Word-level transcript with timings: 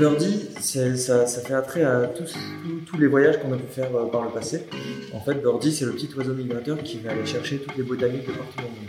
Birdie, 0.00 0.48
ça, 0.58 1.26
fait 1.26 1.52
attrait 1.52 1.84
à 1.84 2.06
tous, 2.06 2.34
tous, 2.86 2.96
les 2.96 3.06
voyages 3.06 3.38
qu'on 3.38 3.52
a 3.52 3.56
pu 3.56 3.70
faire 3.70 3.94
euh, 3.94 4.06
par 4.06 4.22
le 4.22 4.30
passé. 4.30 4.64
En 5.12 5.20
fait, 5.20 5.34
Birdie, 5.34 5.74
c'est 5.74 5.84
le 5.84 5.92
petit 5.92 6.08
oiseau 6.16 6.32
migrateur 6.32 6.82
qui 6.82 7.00
va 7.00 7.10
aller 7.10 7.26
chercher 7.26 7.58
toutes 7.58 7.76
les 7.76 7.82
botaniques 7.82 8.26
de 8.26 8.32
partout 8.32 8.56
dans 8.56 8.62
le 8.62 8.70
monde. 8.70 8.86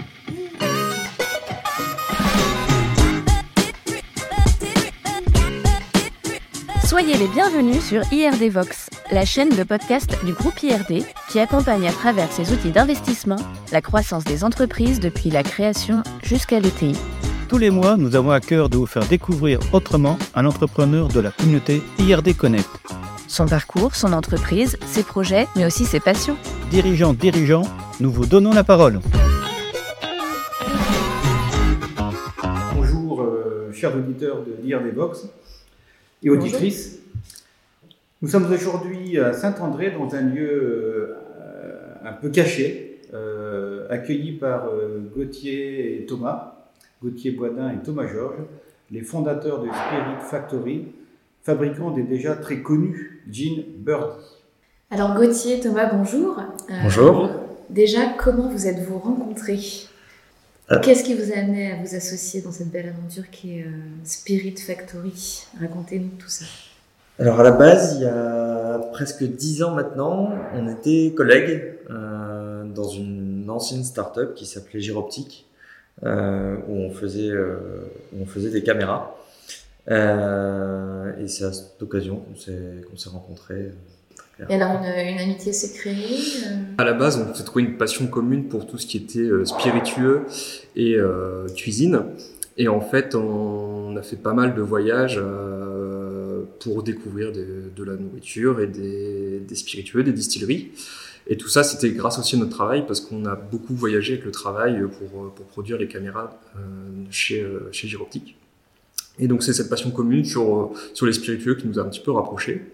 Soyez 6.86 7.18
les 7.18 7.28
bienvenus 7.28 7.84
sur 7.84 8.04
IRD 8.14 8.50
Vox, 8.50 8.90
la 9.12 9.26
chaîne 9.26 9.50
de 9.50 9.64
podcast 9.64 10.16
du 10.24 10.32
groupe 10.32 10.64
IRD 10.64 11.04
qui 11.30 11.42
accompagne 11.42 11.90
à 11.90 11.92
travers 11.92 12.32
ses 12.32 12.54
outils 12.54 12.72
d'investissement 12.72 13.36
la 13.74 13.82
croissance 13.82 14.24
des 14.24 14.46
entreprises 14.46 15.02
depuis 15.02 15.30
la 15.30 15.44
création 15.44 16.04
jusqu'à 16.24 16.62
l'ETI. 16.62 16.96
Tous 17.52 17.58
les 17.58 17.70
mois, 17.70 17.98
nous 17.98 18.16
avons 18.16 18.32
à 18.32 18.40
cœur 18.40 18.70
de 18.70 18.78
vous 18.78 18.86
faire 18.86 19.06
découvrir 19.06 19.60
autrement 19.74 20.18
un 20.36 20.46
entrepreneur 20.46 21.10
de 21.10 21.20
la 21.20 21.32
communauté 21.32 21.82
IRD 22.00 22.34
Connect. 22.38 22.70
Son 23.28 23.46
parcours, 23.46 23.94
son 23.94 24.14
entreprise, 24.14 24.78
ses 24.86 25.04
projets, 25.04 25.48
mais 25.58 25.66
aussi 25.66 25.84
ses 25.84 26.00
passions. 26.00 26.38
Dirigeants, 26.70 27.12
dirigeants, 27.14 27.64
nous 28.00 28.10
vous 28.10 28.26
donnons 28.26 28.54
la 28.54 28.64
parole. 28.64 29.02
Bonjour, 32.74 33.22
euh, 33.22 33.74
chers 33.74 33.98
auditeurs 33.98 34.46
de 34.46 34.54
l'IRD 34.64 34.96
Vox 34.96 35.28
et 36.24 36.30
auditrices. 36.30 37.00
Nous 38.22 38.30
sommes 38.30 38.50
aujourd'hui 38.50 39.20
à 39.20 39.34
Saint-André 39.34 39.92
dans 39.92 40.16
un 40.16 40.22
lieu 40.22 41.18
euh, 41.42 41.96
un 42.06 42.14
peu 42.14 42.30
caché, 42.30 43.02
euh, 43.14 43.88
accueilli 43.90 44.38
par 44.38 44.70
Gauthier 45.14 46.02
et 46.02 46.06
Thomas. 46.06 46.61
Gauthier 47.02 47.32
Boisdin 47.32 47.72
et 47.72 47.82
Thomas 47.84 48.06
Georges, 48.08 48.46
les 48.92 49.02
fondateurs 49.02 49.60
de 49.60 49.68
Spirit 49.68 50.30
Factory, 50.30 50.88
fabricant 51.42 51.90
des 51.92 52.04
déjà 52.04 52.36
très 52.36 52.62
connus 52.62 53.24
jeans 53.30 53.64
Birdie. 53.78 54.24
Alors 54.92 55.16
Gauthier, 55.16 55.60
Thomas, 55.60 55.92
bonjour. 55.92 56.38
Euh, 56.40 56.74
bonjour. 56.84 57.30
Déjà, 57.70 58.02
comment 58.18 58.50
vous 58.50 58.68
êtes-vous 58.68 59.00
rencontrés? 59.00 59.60
Euh. 60.70 60.80
Qu'est-ce 60.82 61.04
qui 61.04 61.16
vous 61.16 61.32
a 61.32 61.38
amené 61.38 61.72
à 61.72 61.78
vous 61.78 61.96
associer 61.96 62.42
dans 62.42 62.52
cette 62.52 62.70
belle 62.70 62.90
aventure 62.90 63.30
qui 63.32 63.58
est 63.58 63.64
euh, 63.64 63.72
Spirit 64.04 64.58
Factory? 64.58 65.48
Racontez-nous 65.60 66.18
tout 66.20 66.30
ça. 66.30 66.46
Alors 67.18 67.40
à 67.40 67.44
la 67.44 67.52
base, 67.52 67.96
il 67.96 68.04
y 68.04 68.06
a 68.06 68.78
presque 68.92 69.24
dix 69.24 69.64
ans 69.64 69.74
maintenant, 69.74 70.34
on 70.54 70.68
était 70.68 71.14
collègues 71.16 71.76
dans 71.90 72.88
une 72.88 73.50
ancienne 73.50 73.84
start-up 73.84 74.34
qui 74.34 74.46
s'appelait 74.46 74.80
Giroptique 74.80 75.46
euh, 75.46 75.51
où 76.04 76.74
on 76.74 76.92
faisait 76.92 77.30
euh, 77.30 77.58
où 78.14 78.24
on 78.24 78.26
faisait 78.26 78.50
des 78.50 78.64
caméras. 78.64 79.16
Euh, 79.90 81.12
et 81.20 81.28
c'est 81.28 81.46
à 81.46 81.54
cette 81.54 81.82
occasion 81.82 82.18
qu'on 82.18 82.36
s'est 82.36 82.82
qu'on 82.90 82.98
s'est 82.98 83.10
rencontrés. 83.10 83.72
Et 84.50 84.56
alors 84.56 84.82
une, 84.82 84.86
une 84.86 85.20
amitié 85.20 85.54
s'est 85.54 85.78
créée 85.78 86.18
À 86.80 86.84
la 86.84 86.94
base, 86.94 87.18
on 87.18 87.36
s'est 87.36 87.44
trouvé 87.44 87.64
une 87.64 87.78
passion 87.78 88.08
commune 88.08 88.48
pour 88.48 88.66
tout 88.66 88.80
ce 88.80 88.88
qui 88.88 88.98
était 88.98 89.30
spiritueux 89.46 90.24
et 90.76 90.96
euh, 90.96 91.48
cuisine. 91.56 92.04
Et 92.58 92.68
en 92.68 92.82
fait, 92.82 93.16
on 93.16 93.96
a 93.96 94.02
fait 94.02 94.16
pas 94.16 94.34
mal 94.34 94.56
de 94.56 94.62
voyages 94.62 95.20
euh, 95.22 96.44
pour 96.60 96.84
découvrir 96.84 97.32
de, 97.32 97.72
de, 97.76 97.84
la 97.84 97.96
nourriture 97.96 98.60
et 98.60 98.68
des, 98.68 99.40
des 99.40 99.56
spiritueux, 99.56 100.04
des 100.04 100.12
distilleries. 100.12 100.72
Et 101.32 101.38
tout 101.38 101.48
ça, 101.48 101.64
c'était 101.64 101.92
grâce 101.92 102.20
aussi 102.20 102.36
à 102.36 102.40
notre 102.40 102.52
travail 102.52 102.86
parce 102.86 103.00
qu'on 103.00 103.24
a 103.26 103.36
beaucoup 103.36 103.74
voyagé 103.74 104.16
avec 104.16 104.26
le 104.26 104.32
travail 104.32 104.82
pour, 104.82 105.32
pour 105.34 105.46
produire 105.46 105.78
les 105.78 105.88
caméras 105.88 106.38
euh, 106.58 106.60
chez, 107.10 107.42
euh, 107.42 107.70
chez 107.72 107.88
Giroptique. 107.88 108.36
Et 109.18 109.30
donc, 109.30 109.42
c'est 109.42 109.54
cette 109.54 109.70
passion 109.70 109.92
commune 109.92 110.26
sur, 110.26 110.74
sur 110.94 111.06
les 111.06 111.14
spiritueux 111.14 111.56
qui 111.56 111.68
nous 111.68 111.80
a 111.80 111.84
un 111.84 111.86
petit 111.86 112.02
peu 112.02 112.12
rapprochés. 112.12 112.74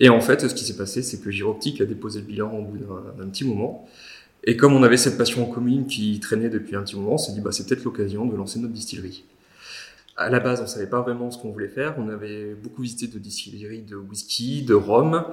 Et 0.00 0.08
en 0.08 0.20
fait, 0.20 0.48
ce 0.48 0.52
qui 0.52 0.64
s'est 0.64 0.76
passé, 0.76 1.00
c'est 1.00 1.20
que 1.20 1.30
Giroptique 1.30 1.80
a 1.80 1.84
déposé 1.84 2.18
le 2.18 2.26
bilan 2.26 2.52
au 2.52 2.62
bout 2.62 2.78
d'un 2.78 3.28
petit 3.28 3.44
moment. 3.44 3.86
Et 4.42 4.56
comme 4.56 4.72
on 4.72 4.82
avait 4.82 4.96
cette 4.96 5.16
passion 5.16 5.44
en 5.44 5.46
commune 5.46 5.86
qui 5.86 6.18
traînait 6.18 6.48
depuis 6.48 6.74
un 6.74 6.82
petit 6.82 6.96
moment, 6.96 7.14
on 7.14 7.18
s'est 7.18 7.32
dit, 7.32 7.40
bah, 7.40 7.52
c'est 7.52 7.68
peut-être 7.68 7.84
l'occasion 7.84 8.26
de 8.26 8.34
lancer 8.34 8.58
notre 8.58 8.74
distillerie 8.74 9.22
à 10.16 10.28
la 10.28 10.40
base, 10.40 10.60
on 10.62 10.66
savait 10.66 10.86
pas 10.86 11.00
vraiment 11.00 11.30
ce 11.30 11.38
qu'on 11.38 11.50
voulait 11.50 11.68
faire. 11.68 11.94
On 11.98 12.08
avait 12.08 12.54
beaucoup 12.54 12.82
visité 12.82 13.06
de 13.06 13.18
distilleries 13.18 13.82
de 13.82 13.96
whisky, 13.96 14.62
de 14.62 14.74
rhum, 14.74 15.24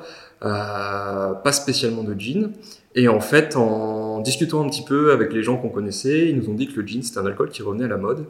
euh, 0.43 1.33
pas 1.33 1.51
spécialement 1.51 2.03
de 2.03 2.17
gin. 2.17 2.51
Et 2.95 3.07
en 3.07 3.19
fait, 3.19 3.55
en 3.55 4.19
discutant 4.21 4.65
un 4.65 4.69
petit 4.69 4.83
peu 4.83 5.11
avec 5.11 5.33
les 5.33 5.43
gens 5.43 5.57
qu'on 5.57 5.69
connaissait, 5.69 6.29
ils 6.29 6.37
nous 6.37 6.49
ont 6.49 6.53
dit 6.53 6.67
que 6.67 6.79
le 6.79 6.87
gin 6.87 7.03
c'était 7.03 7.19
un 7.19 7.25
alcool 7.25 7.49
qui 7.49 7.61
revenait 7.61 7.85
à 7.85 7.89
la 7.89 7.97
mode, 7.97 8.25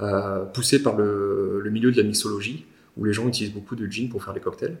euh, 0.00 0.44
poussé 0.44 0.82
par 0.82 0.96
le, 0.96 1.68
milieu 1.70 1.90
de 1.90 1.96
la 1.96 2.02
mixologie, 2.02 2.66
où 2.96 3.04
les 3.04 3.12
gens 3.12 3.26
utilisent 3.26 3.54
beaucoup 3.54 3.74
de 3.74 3.86
gin 3.86 4.08
pour 4.08 4.22
faire 4.22 4.34
des 4.34 4.40
cocktails. 4.40 4.76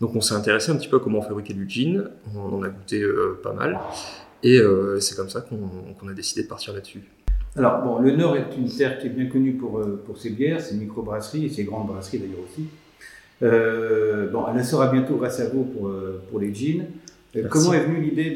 Donc 0.00 0.14
on 0.16 0.20
s'est 0.20 0.34
intéressé 0.34 0.72
un 0.72 0.76
petit 0.76 0.88
peu 0.88 0.96
à 0.96 1.00
comment 1.00 1.22
fabriquer 1.22 1.54
du 1.54 1.68
gin. 1.68 2.10
On 2.34 2.56
en 2.56 2.62
a 2.62 2.68
goûté 2.68 3.00
euh, 3.00 3.38
pas 3.42 3.52
mal, 3.52 3.78
et 4.42 4.60
c'est 5.00 5.16
comme 5.16 5.30
ça 5.30 5.40
qu'on 5.40 6.08
a 6.08 6.12
décidé 6.12 6.42
de 6.42 6.48
partir 6.48 6.74
là-dessus. 6.74 7.04
Alors, 7.56 7.82
bon, 7.82 7.98
le 8.00 8.10
Nord 8.16 8.36
est 8.36 8.56
une 8.58 8.68
terre 8.68 8.98
qui 8.98 9.06
est 9.06 9.10
bien 9.10 9.26
connue 9.26 9.52
pour, 9.52 9.78
euh, 9.78 10.02
pour 10.04 10.18
ses 10.18 10.30
bières, 10.30 10.60
ses 10.60 10.74
micro-brasseries 10.74 11.46
et 11.46 11.48
ses 11.48 11.64
grandes 11.64 11.86
brasseries 11.86 12.18
d'ailleurs 12.18 12.44
aussi. 12.44 12.66
Euh, 13.42 14.28
bon, 14.30 14.44
elle 14.52 14.64
sera 14.64 14.88
bientôt 14.88 15.16
grâce 15.16 15.38
à 15.40 15.48
vous 15.48 15.64
pour, 15.64 15.88
euh, 15.88 16.22
pour 16.30 16.40
les 16.40 16.52
jeans. 16.52 16.86
comment 17.48 17.74
est 17.74 17.84
venue 17.84 18.00
l'idée 18.00 18.30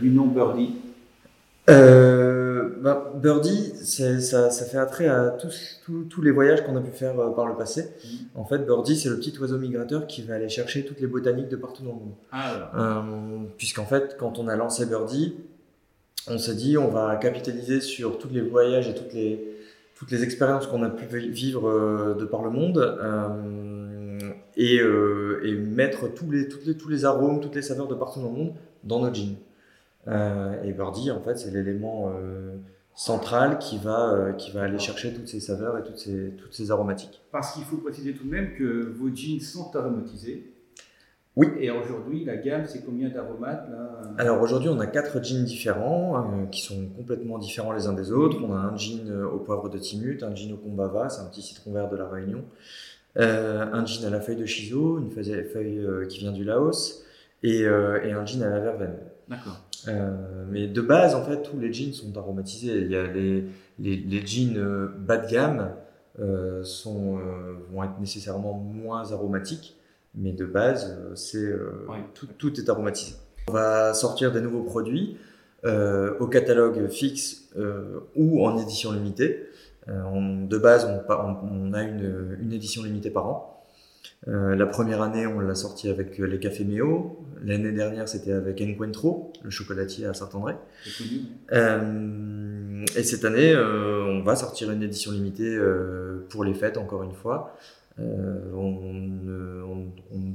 du 0.00 0.10
nom 0.10 0.26
Birdie? 0.26 0.74
Bah, 1.68 3.12
Birdie, 3.14 3.72
ça, 3.82 4.50
ça, 4.50 4.64
fait 4.66 4.76
attrait 4.76 5.06
à 5.06 5.30
tous, 5.30 5.80
tous, 6.10 6.20
les 6.20 6.30
voyages 6.30 6.62
qu'on 6.64 6.76
a 6.76 6.80
pu 6.80 6.90
faire 6.90 7.14
par 7.34 7.46
le 7.46 7.54
passé. 7.54 7.82
Mm. 7.82 8.38
En 8.38 8.44
fait, 8.44 8.58
Birdie, 8.58 8.96
c'est 8.96 9.08
le 9.08 9.16
petit 9.16 9.38
oiseau 9.38 9.56
migrateur 9.56 10.06
qui 10.06 10.22
va 10.22 10.34
aller 10.34 10.50
chercher 10.50 10.84
toutes 10.84 11.00
les 11.00 11.06
botaniques 11.06 11.48
de 11.48 11.56
partout 11.56 11.82
dans 11.82 11.92
le 11.92 11.96
monde. 11.96 12.14
Ah, 12.30 13.02
Puisqu'en 13.56 13.86
fait, 13.86 14.16
quand 14.18 14.38
on 14.38 14.48
a 14.48 14.56
lancé 14.56 14.84
Birdie, 14.84 15.34
on 16.28 16.38
s'est 16.38 16.54
dit 16.54 16.78
on 16.78 16.88
va 16.88 17.16
capitaliser 17.16 17.80
sur 17.80 18.18
tous 18.18 18.28
les 18.30 18.40
voyages 18.40 18.88
et 18.88 18.94
toutes 18.94 19.12
les, 19.12 19.56
toutes 19.94 20.10
les 20.10 20.22
expériences 20.22 20.66
qu'on 20.66 20.82
a 20.82 20.90
pu 20.90 21.06
vivre 21.06 21.68
euh, 21.68 22.14
de 22.14 22.24
par 22.24 22.42
le 22.42 22.50
monde 22.50 22.78
euh, 22.78 24.18
et, 24.56 24.78
euh, 24.80 25.40
et, 25.44 25.52
mettre 25.52 26.12
tous 26.12 26.30
les, 26.30 26.48
les, 26.66 26.76
tous 26.76 26.88
les 26.88 27.04
arômes, 27.04 27.40
toutes 27.40 27.54
les 27.54 27.62
saveurs 27.62 27.88
de 27.88 27.94
partout 27.94 28.20
dans 28.20 28.30
le 28.30 28.36
monde 28.36 28.54
dans 28.82 29.00
nos 29.00 29.12
jeans. 29.12 29.36
et 30.06 30.72
Birdie, 30.72 31.10
en 31.10 31.20
fait, 31.20 31.38
c'est 31.38 31.50
l'élément 31.50 32.12
central 32.94 33.58
qui 33.58 33.78
va, 33.78 34.32
qui 34.36 34.52
va 34.52 34.62
aller 34.62 34.78
chercher 34.78 35.14
toutes 35.14 35.26
ces 35.26 35.40
saveurs 35.40 35.78
et 35.78 35.82
toutes 35.82 35.96
ces, 35.96 36.34
toutes 36.36 36.52
ces 36.52 36.70
aromatiques. 36.70 37.22
Parce 37.32 37.54
qu'il 37.54 37.64
faut 37.64 37.78
préciser 37.78 38.12
tout 38.12 38.24
de 38.24 38.30
même 38.30 38.54
que 38.56 38.92
vos 38.94 39.08
jeans 39.14 39.40
sont 39.40 39.74
aromatisés. 39.74 40.53
Oui. 41.36 41.48
Et 41.58 41.70
aujourd'hui, 41.70 42.24
la 42.24 42.36
gamme, 42.36 42.64
c'est 42.66 42.84
combien 42.84 43.08
d'aromates 43.08 43.68
Alors 44.18 44.40
aujourd'hui, 44.40 44.68
on 44.68 44.78
a 44.78 44.86
quatre 44.86 45.22
jeans 45.22 45.44
différents 45.44 46.16
euh, 46.16 46.46
qui 46.46 46.60
sont 46.60 46.86
complètement 46.96 47.38
différents 47.38 47.72
les 47.72 47.88
uns 47.88 47.92
des 47.92 48.12
autres. 48.12 48.38
On 48.40 48.54
a 48.54 48.58
un 48.58 48.76
jean 48.76 49.10
euh, 49.10 49.26
au 49.26 49.38
poivre 49.38 49.68
de 49.68 49.78
Timut, 49.78 50.22
un 50.22 50.34
jean 50.34 50.52
au 50.52 50.56
Kumbava, 50.56 51.08
c'est 51.08 51.22
un 51.22 51.26
petit 51.26 51.42
citron 51.42 51.72
vert 51.72 51.88
de 51.88 51.96
la 51.96 52.08
Réunion, 52.08 52.44
euh, 53.18 53.66
un 53.72 53.84
jean 53.84 54.06
à 54.06 54.10
la 54.10 54.20
feuille 54.20 54.36
de 54.36 54.46
Shiso, 54.46 55.00
une 55.00 55.10
feuille, 55.10 56.08
qui 56.08 56.18
vient 56.20 56.30
du 56.30 56.44
Laos, 56.44 57.04
et, 57.42 57.62
et, 57.62 58.12
un 58.12 58.24
jean 58.24 58.42
à 58.42 58.50
la 58.50 58.60
verveine. 58.60 58.96
D'accord. 59.28 59.60
mais 60.50 60.68
de 60.68 60.80
base, 60.82 61.16
en 61.16 61.24
fait, 61.24 61.42
tous 61.42 61.58
les 61.58 61.72
jeans 61.72 61.92
sont 61.92 62.16
aromatisés. 62.16 62.82
Il 62.82 62.90
y 62.92 62.96
a 62.96 63.08
les, 63.08 63.44
les, 63.80 63.96
les 63.96 64.26
jeans 64.26 64.88
bas 64.98 65.16
de 65.16 65.28
gamme 65.28 65.70
sont, 66.62 67.18
vont 67.72 67.82
être 67.82 67.98
nécessairement 67.98 68.54
moins 68.54 69.10
aromatiques 69.10 69.76
mais 70.16 70.32
de 70.32 70.44
base, 70.44 70.96
euh, 70.98 71.14
c'est 71.14 71.44
euh, 71.44 71.72
tout, 72.14 72.26
tout, 72.38 72.60
est 72.60 72.68
aromatisé. 72.68 73.14
On 73.48 73.52
va 73.52 73.94
sortir 73.94 74.32
des 74.32 74.40
nouveaux 74.40 74.62
produits 74.62 75.16
euh, 75.64 76.14
au 76.20 76.26
catalogue 76.26 76.88
fixe 76.88 77.48
ou 78.16 78.44
en 78.46 78.58
édition 78.58 78.92
limitée. 78.92 79.46
de 79.86 80.58
base, 80.58 80.86
on, 80.86 81.02
on 81.12 81.72
a 81.72 81.82
une, 81.82 82.36
une, 82.40 82.52
édition 82.52 82.82
limitée 82.82 83.10
par 83.10 83.26
an. 83.26 83.64
la 84.26 84.66
première 84.66 85.02
année, 85.02 85.26
on 85.26 85.40
l'a 85.40 85.54
sorti 85.54 85.88
avec 85.88 86.18
les 86.18 86.38
cafés 86.38 86.64
Méo. 86.64 87.18
L'année 87.42 87.72
dernière, 87.72 88.08
c'était 88.08 88.32
avec 88.32 88.60
Encuentro, 88.60 89.32
le 89.42 89.50
chocolatier 89.50 90.06
à 90.06 90.14
Saint-André. 90.14 90.54
et 91.52 93.02
cette 93.02 93.24
année, 93.24 93.54
on 93.56 94.22
va 94.22 94.36
sortir 94.36 94.70
une 94.70 94.82
édition 94.82 95.12
limitée 95.12 95.58
pour 96.30 96.44
les 96.44 96.54
fêtes, 96.54 96.78
encore 96.78 97.02
une 97.04 97.14
fois, 97.14 97.56
on 97.98 98.94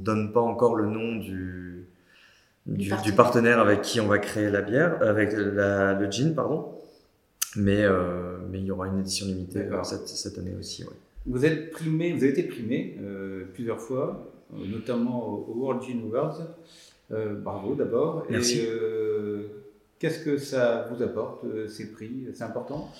donne 0.02 0.32
pas 0.32 0.40
encore 0.40 0.74
le 0.76 0.86
nom 0.86 1.16
du, 1.16 1.86
du, 2.66 3.12
partenaire. 3.12 3.60
avec 3.60 3.82
qui 3.82 4.00
on 4.00 4.06
va 4.06 4.18
créer 4.18 4.50
la 4.50 4.62
bière, 4.62 4.98
avec 5.02 5.32
la, 5.32 5.94
le 5.94 6.10
gin, 6.10 6.34
pardon. 6.34 6.72
Mais, 7.56 7.82
euh, 7.82 8.36
mais 8.50 8.58
il 8.58 8.64
y 8.64 8.70
aura 8.70 8.86
une 8.86 9.00
édition 9.00 9.26
limitée 9.26 9.60
euh, 9.60 9.82
cette, 9.82 10.06
cette, 10.06 10.38
année 10.38 10.54
aussi. 10.58 10.84
Vous 11.26 11.44
êtes 11.44 11.70
primé, 11.72 12.12
vous 12.12 12.22
avez 12.22 12.30
été 12.30 12.44
primé 12.44 12.96
plusieurs 13.54 13.80
fois, 13.80 14.32
notamment 14.52 15.28
au, 15.28 15.54
World 15.56 15.82
Gin 15.82 16.02
Awards. 16.04 16.38
bravo 17.42 17.74
d'abord. 17.74 18.24
Merci. 18.30 18.62
Qu'est-ce 19.98 20.24
que 20.24 20.38
ça 20.38 20.88
vous 20.90 21.02
apporte, 21.02 21.44
ces 21.68 21.92
prix? 21.92 22.28
C'est 22.32 22.44
important? 22.44 22.90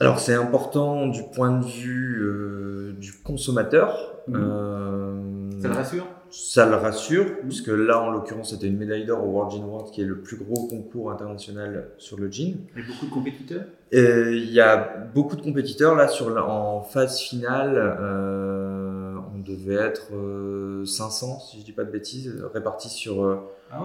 Alors 0.00 0.20
c'est 0.20 0.34
important 0.34 1.08
du 1.08 1.22
point 1.24 1.58
de 1.58 1.66
vue 1.66 2.94
du 2.98 3.12
consommateur. 3.24 4.14
Mhm. 4.28 5.60
Ça 5.60 5.68
le 5.68 5.74
rassure? 5.74 6.06
Ça 6.30 6.66
le 6.66 6.76
rassure, 6.76 7.38
puisque 7.40 7.68
là, 7.68 8.00
en 8.00 8.10
l'occurrence, 8.10 8.50
c'était 8.50 8.66
une 8.66 8.76
médaille 8.76 9.04
d'or 9.04 9.24
au 9.24 9.30
World 9.30 9.52
Gin 9.52 9.62
Award, 9.62 9.90
qui 9.90 10.02
est 10.02 10.06
le 10.06 10.20
plus 10.20 10.36
gros 10.36 10.66
concours 10.66 11.10
international 11.10 11.88
sur 11.98 12.18
le 12.18 12.30
gin. 12.30 12.56
Et 12.76 12.82
beaucoup 12.82 13.06
de 13.06 13.10
compétiteurs? 13.10 13.64
Il 13.92 14.50
y 14.50 14.60
a 14.60 14.76
beaucoup 15.14 15.36
de 15.36 15.42
compétiteurs. 15.42 15.94
Là, 15.94 16.08
sur 16.08 16.36
en 16.36 16.82
phase 16.82 17.20
finale, 17.20 17.74
euh, 17.76 19.14
on 19.34 19.38
devait 19.38 19.74
être 19.74 20.12
500, 20.84 21.26
euh, 21.26 21.30
si 21.50 21.60
je 21.60 21.64
dis 21.64 21.72
pas 21.72 21.84
de 21.84 21.90
bêtises, 21.90 22.34
répartis 22.52 22.90
sur 22.90 23.24
euh, 23.24 23.36
ah 23.70 23.84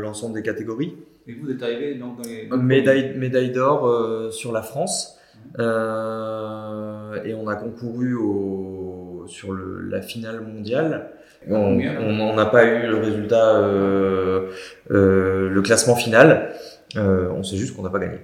l'ensemble 0.00 0.34
des 0.34 0.42
catégories. 0.42 0.96
Et 1.26 1.34
vous 1.34 1.50
êtes 1.50 1.62
arrivé 1.62 1.94
donc 1.94 2.16
dans 2.22 2.28
les... 2.28 2.48
Médaille, 2.62 3.16
médaille 3.16 3.52
d'or 3.52 4.32
sur 4.32 4.52
la 4.52 4.62
France. 4.62 5.18
et 5.58 5.62
on 5.62 7.48
a 7.48 7.56
concouru 7.56 8.14
au, 8.14 9.24
sur 9.26 9.52
le, 9.52 9.80
la 9.88 10.02
finale 10.02 10.40
mondiale. 10.42 11.12
On 11.48 12.34
n'a 12.34 12.46
pas 12.46 12.64
eu 12.64 12.86
le 12.86 12.96
résultat, 12.96 13.56
euh, 13.56 14.48
euh, 14.90 15.48
le 15.48 15.62
classement 15.62 15.94
final. 15.94 16.52
Euh, 16.96 17.30
on 17.30 17.42
sait 17.42 17.56
juste 17.56 17.76
qu'on 17.76 17.82
n'a 17.82 17.90
pas 17.90 18.00
gagné. 18.00 18.18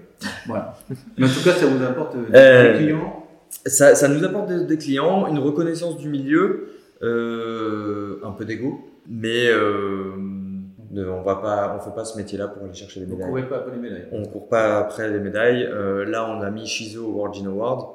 Voilà. 0.46 0.76
Mais 1.16 1.26
en 1.26 1.28
tout 1.28 1.44
cas, 1.44 1.52
ça 1.52 1.66
vous 1.66 1.82
apporte 1.82 2.16
des 2.16 2.74
clients 2.76 3.22
ça, 3.64 3.94
ça, 3.94 4.08
nous 4.08 4.22
apporte 4.24 4.48
des, 4.48 4.76
clients, 4.76 5.28
une 5.28 5.38
reconnaissance 5.38 5.96
du 5.96 6.08
milieu, 6.08 6.68
un 7.00 8.32
peu 8.32 8.44
d'ego, 8.44 8.80
mais 9.08 9.48
on 9.54 11.22
va 11.22 11.36
pas, 11.36 11.76
on 11.76 11.80
fait 11.80 11.94
pas 11.94 12.04
ce 12.04 12.16
métier-là 12.16 12.48
pour 12.48 12.64
aller 12.64 12.74
chercher 12.74 13.00
des 13.00 13.06
médailles. 13.06 13.28
On 13.30 13.34
court 13.34 13.48
pas 13.48 13.56
après 13.56 13.72
les 13.72 13.78
médailles. 13.80 14.08
On 14.12 14.24
court 14.24 14.48
pas 14.48 14.78
après 14.78 15.10
les 15.10 15.20
médailles. 15.20 15.68
là, 16.06 16.28
on 16.28 16.42
a 16.42 16.50
mis 16.50 16.66
Shizo 16.66 17.06
au 17.06 17.12
World 17.12 17.34
Gin 17.34 17.46
Award, 17.46 17.86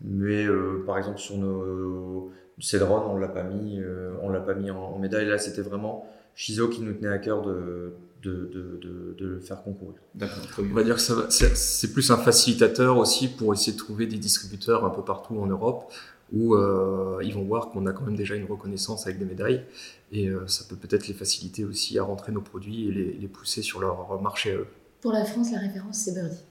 mais 0.00 0.46
par 0.86 0.98
exemple 0.98 1.18
sur 1.18 1.36
nos 1.36 2.32
Cédron, 2.60 3.02
on 3.10 3.16
l'a 3.16 3.28
pas 3.28 3.42
mis, 3.42 3.80
euh, 3.80 4.12
on 4.22 4.28
l'a 4.28 4.40
pas 4.40 4.54
mis 4.54 4.70
en, 4.70 4.98
médaille. 4.98 5.26
Là, 5.26 5.38
c'était 5.38 5.62
vraiment 5.62 6.06
Shizo 6.34 6.68
qui 6.68 6.80
nous 6.80 6.92
tenait 6.92 7.08
à 7.08 7.18
cœur 7.18 7.42
de, 7.42 7.94
de, 8.22 8.50
de, 8.52 9.16
de, 9.18 9.26
le 9.26 9.40
faire 9.40 9.62
concourir. 9.62 10.00
D'accord. 10.14 10.42
On 10.58 10.74
va 10.74 10.84
dire 10.84 10.96
que 10.96 11.02
c'est 11.30 11.92
plus 11.92 12.10
un 12.10 12.16
facilitateur 12.16 12.98
aussi 12.98 13.28
pour 13.28 13.52
essayer 13.52 13.72
de 13.72 13.78
trouver 13.78 14.06
des 14.06 14.18
distributeurs 14.18 14.84
un 14.84 14.90
peu 14.90 15.02
partout 15.02 15.38
en 15.38 15.46
Europe 15.46 15.92
où 16.32 16.54
euh, 16.54 17.20
ils 17.22 17.34
vont 17.34 17.42
voir 17.42 17.68
qu'on 17.68 17.84
a 17.86 17.92
quand 17.92 18.04
même 18.04 18.16
déjà 18.16 18.34
une 18.34 18.46
reconnaissance 18.46 19.06
avec 19.06 19.18
des 19.18 19.26
médailles 19.26 19.64
et 20.12 20.28
euh, 20.28 20.46
ça 20.46 20.64
peut 20.66 20.76
peut-être 20.76 21.06
les 21.06 21.12
faciliter 21.12 21.64
aussi 21.64 21.98
à 21.98 22.04
rentrer 22.04 22.32
nos 22.32 22.40
produits 22.40 22.88
et 22.88 22.92
les, 22.92 23.12
les 23.12 23.28
pousser 23.28 23.60
sur 23.60 23.80
leur 23.80 24.20
marché 24.22 24.52
à 24.52 24.54
eux. 24.56 24.66
Pour 25.02 25.12
la 25.12 25.26
France, 25.26 25.52
la 25.52 25.58
référence 25.58 25.98
c'est 25.98 26.14
Birdie. 26.14 26.42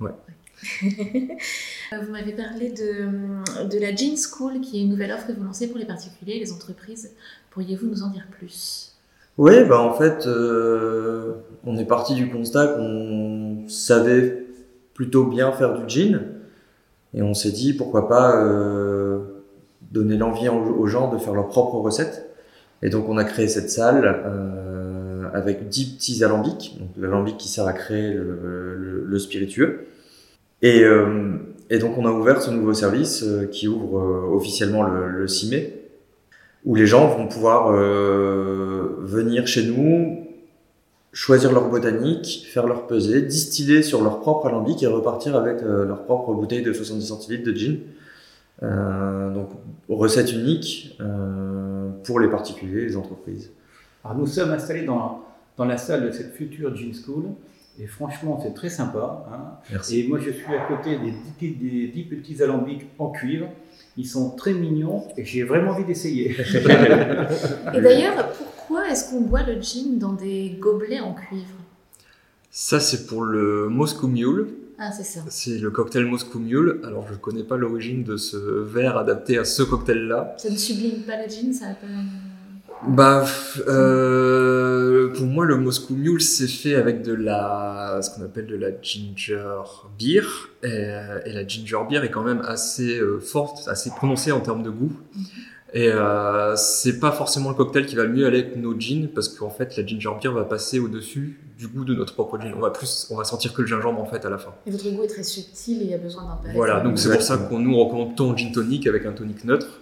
Ouais. 0.00 0.10
vous 0.82 2.10
m'avez 2.10 2.32
parlé 2.32 2.70
de, 2.70 3.68
de 3.68 3.78
la 3.78 3.94
Jean 3.94 4.16
School, 4.16 4.60
qui 4.60 4.78
est 4.78 4.82
une 4.82 4.90
nouvelle 4.90 5.12
offre 5.12 5.28
que 5.28 5.32
vous 5.32 5.44
lancez 5.44 5.68
pour 5.68 5.78
les 5.78 5.84
particuliers 5.84 6.34
et 6.34 6.40
les 6.40 6.52
entreprises. 6.52 7.12
Pourriez-vous 7.50 7.86
nous 7.86 8.02
en 8.02 8.08
dire 8.08 8.26
plus? 8.30 8.92
Oui, 9.38 9.64
bah 9.64 9.80
en 9.80 9.92
fait, 9.92 10.26
euh, 10.26 11.34
on 11.64 11.76
est 11.76 11.84
parti 11.84 12.14
du 12.14 12.28
constat 12.28 12.74
qu'on 12.74 13.68
savait 13.68 14.44
plutôt 14.94 15.24
bien 15.26 15.52
faire 15.52 15.78
du 15.78 15.88
jean. 15.88 16.20
Et 17.14 17.22
on 17.22 17.34
s'est 17.34 17.52
dit, 17.52 17.72
pourquoi 17.72 18.08
pas 18.08 18.36
euh, 18.44 19.20
donner 19.92 20.16
l'envie 20.16 20.48
aux 20.48 20.86
gens 20.88 21.12
de 21.12 21.18
faire 21.18 21.34
leurs 21.34 21.48
propres 21.48 21.76
recettes. 21.76 22.28
Et 22.82 22.90
donc 22.90 23.08
on 23.08 23.16
a 23.16 23.24
créé 23.24 23.48
cette 23.48 23.70
salle 23.70 24.22
euh, 24.26 25.28
avec 25.32 25.68
10 25.68 25.94
petits 25.94 26.24
alambics. 26.24 26.76
Donc 26.78 26.88
l'alambic 26.96 27.38
qui 27.38 27.48
sert 27.48 27.66
à 27.66 27.72
créer 27.72 28.12
le 28.12 29.18
spiritueux. 29.18 29.86
Et, 30.62 30.82
euh, 30.82 31.36
et, 31.70 31.78
donc 31.78 31.96
on 31.98 32.04
a 32.04 32.10
ouvert 32.10 32.42
ce 32.42 32.50
nouveau 32.50 32.74
service 32.74 33.22
euh, 33.22 33.46
qui 33.46 33.68
ouvre 33.68 33.98
euh, 34.00 34.34
officiellement 34.34 34.82
le, 34.82 35.08
le, 35.08 35.28
6 35.28 35.50
mai, 35.50 35.90
où 36.64 36.74
les 36.74 36.86
gens 36.86 37.08
vont 37.08 37.28
pouvoir 37.28 37.70
venir 37.70 39.46
chez 39.46 39.64
nous, 39.64 40.26
choisir 41.12 41.52
leur 41.52 41.68
botanique, 41.68 42.46
faire 42.52 42.66
leur 42.66 42.86
pesée, 42.86 43.22
distiller 43.22 43.82
sur 43.82 44.02
leur 44.02 44.20
propre 44.20 44.48
alambic 44.48 44.82
et 44.82 44.86
repartir 44.88 45.36
avec 45.36 45.62
leur 45.62 46.04
propre 46.04 46.34
bouteille 46.34 46.62
de 46.62 46.72
70 46.72 47.06
centilitres 47.06 47.44
de 47.44 47.54
gin. 47.54 47.78
Euh, 48.62 49.32
donc 49.32 49.50
recette 49.88 50.32
unique 50.32 50.96
euh, 51.00 51.90
pour 52.04 52.18
les 52.18 52.28
particuliers, 52.28 52.86
les 52.86 52.96
entreprises. 52.96 53.52
Alors 54.04 54.16
nous 54.16 54.26
sommes 54.26 54.50
installés 54.50 54.84
dans, 54.84 55.24
dans 55.56 55.64
la 55.64 55.76
salle 55.76 56.06
de 56.06 56.10
cette 56.10 56.34
future 56.34 56.74
Gin 56.74 56.92
School 56.92 57.24
et 57.80 57.86
franchement, 57.86 58.40
c'est 58.42 58.54
très 58.54 58.70
sympa. 58.70 59.24
Hein. 59.32 59.78
Et 59.90 60.08
moi, 60.08 60.18
je 60.18 60.30
suis 60.30 60.52
à 60.52 60.66
côté 60.66 60.98
des 60.98 61.12
dix, 61.88 62.02
petits 62.02 62.42
alambics 62.42 62.86
en 62.98 63.10
cuivre. 63.10 63.48
Ils 63.96 64.06
sont 64.06 64.30
très 64.30 64.52
mignons 64.52 65.06
et 65.16 65.24
j'ai 65.24 65.44
vraiment 65.44 65.72
envie 65.72 65.84
d'essayer. 65.84 66.36
et 67.74 67.80
d'ailleurs, 67.80 68.32
pourquoi 68.32 68.88
est-ce 68.88 69.10
qu'on 69.10 69.20
boit 69.20 69.42
le 69.44 69.60
gin 69.60 69.98
dans 69.98 70.12
des 70.12 70.56
gobelets 70.58 71.00
en 71.00 71.14
cuivre? 71.14 71.54
Ça, 72.50 72.80
c'est 72.80 73.06
pour 73.06 73.22
le 73.22 73.68
Moscow 73.68 74.08
Mule. 74.08 74.48
Ah, 74.78 74.90
c'est 74.90 75.04
ça. 75.04 75.20
C'est 75.28 75.58
le 75.58 75.70
cocktail 75.70 76.04
Moscow 76.04 76.38
Mule. 76.40 76.80
Alors, 76.84 77.06
je 77.06 77.12
ne 77.12 77.18
connais 77.18 77.44
pas 77.44 77.56
l'origine 77.56 78.02
de 78.02 78.16
ce 78.16 78.36
verre 78.36 78.96
adapté 78.96 79.38
à 79.38 79.44
ce 79.44 79.62
cocktail-là. 79.62 80.34
Ça 80.38 80.50
ne 80.50 80.56
sublime 80.56 81.02
pas 81.02 81.22
le 81.22 81.28
gin, 81.28 81.52
ça 81.52 81.66
pas... 81.66 81.86
Bah, 82.86 83.24
euh, 83.66 85.12
pour 85.12 85.26
moi, 85.26 85.44
le 85.44 85.56
Moscow 85.56 85.94
Mule, 85.94 86.20
c'est 86.20 86.46
fait 86.46 86.74
avec 86.74 87.02
de 87.02 87.12
la, 87.12 88.00
ce 88.02 88.10
qu'on 88.10 88.24
appelle 88.24 88.46
de 88.46 88.56
la 88.56 88.68
ginger 88.80 89.62
beer. 89.98 90.50
Et, 90.62 90.68
et, 91.26 91.32
la 91.32 91.46
ginger 91.46 91.78
beer 91.88 92.04
est 92.04 92.10
quand 92.10 92.22
même 92.22 92.42
assez 92.46 92.98
euh, 92.98 93.18
forte, 93.18 93.66
assez 93.68 93.90
prononcée 93.90 94.32
en 94.32 94.40
termes 94.40 94.62
de 94.62 94.70
goût. 94.70 94.92
Et 95.74 95.90
euh, 95.92 96.56
c'est 96.56 96.98
pas 96.98 97.12
forcément 97.12 97.50
le 97.50 97.54
cocktail 97.54 97.84
qui 97.84 97.94
va 97.94 98.04
le 98.04 98.08
mieux 98.08 98.26
aller 98.26 98.38
avec 98.38 98.56
nos 98.56 98.78
jeans 98.78 99.08
parce 99.14 99.28
qu'en 99.28 99.50
fait 99.50 99.76
la 99.76 99.84
ginger 99.84 100.10
beer 100.20 100.32
va 100.32 100.44
passer 100.44 100.78
au-dessus 100.78 101.38
du 101.58 101.68
goût 101.68 101.84
de 101.84 101.94
notre 101.94 102.14
propre 102.14 102.38
gin. 102.40 102.54
On 102.56 102.60
va 102.60 102.70
plus, 102.70 103.06
on 103.10 103.16
va 103.16 103.24
sentir 103.24 103.52
que 103.52 103.60
le 103.60 103.68
gingembre 103.68 104.00
en 104.00 104.06
fait 104.06 104.24
à 104.24 104.30
la 104.30 104.38
fin. 104.38 104.54
Et 104.66 104.70
votre 104.70 104.88
goût 104.90 105.02
est 105.02 105.08
très 105.08 105.22
subtil 105.22 105.82
et 105.82 105.84
il 105.84 105.90
y 105.90 105.94
a 105.94 105.98
besoin 105.98 106.22
d'un 106.22 106.52
Voilà, 106.54 106.80
donc 106.80 106.98
c'est 106.98 107.12
pour 107.12 107.20
ça 107.20 107.36
qu'on 107.36 107.58
nous 107.58 107.78
recommande 107.78 108.16
ton 108.16 108.34
gin 108.34 108.50
tonic 108.50 108.86
avec 108.86 109.04
un 109.04 109.12
tonic 109.12 109.44
neutre 109.44 109.80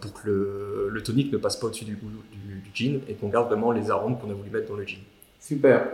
pour 0.00 0.12
que 0.14 0.28
le, 0.28 0.88
le, 0.90 1.02
tonic 1.02 1.32
ne 1.32 1.38
passe 1.38 1.56
pas 1.56 1.68
au-dessus 1.68 1.84
du 1.84 1.96
goût 1.96 2.08
du, 2.32 2.60
du 2.60 2.70
gin 2.74 3.00
et 3.08 3.14
qu'on 3.14 3.28
garde 3.28 3.48
vraiment 3.48 3.72
les 3.72 3.90
arômes 3.90 4.18
qu'on 4.18 4.30
a 4.30 4.34
voulu 4.34 4.50
mettre 4.50 4.68
dans 4.68 4.76
le 4.76 4.84
gin. 4.84 4.98
Super. 5.42 5.88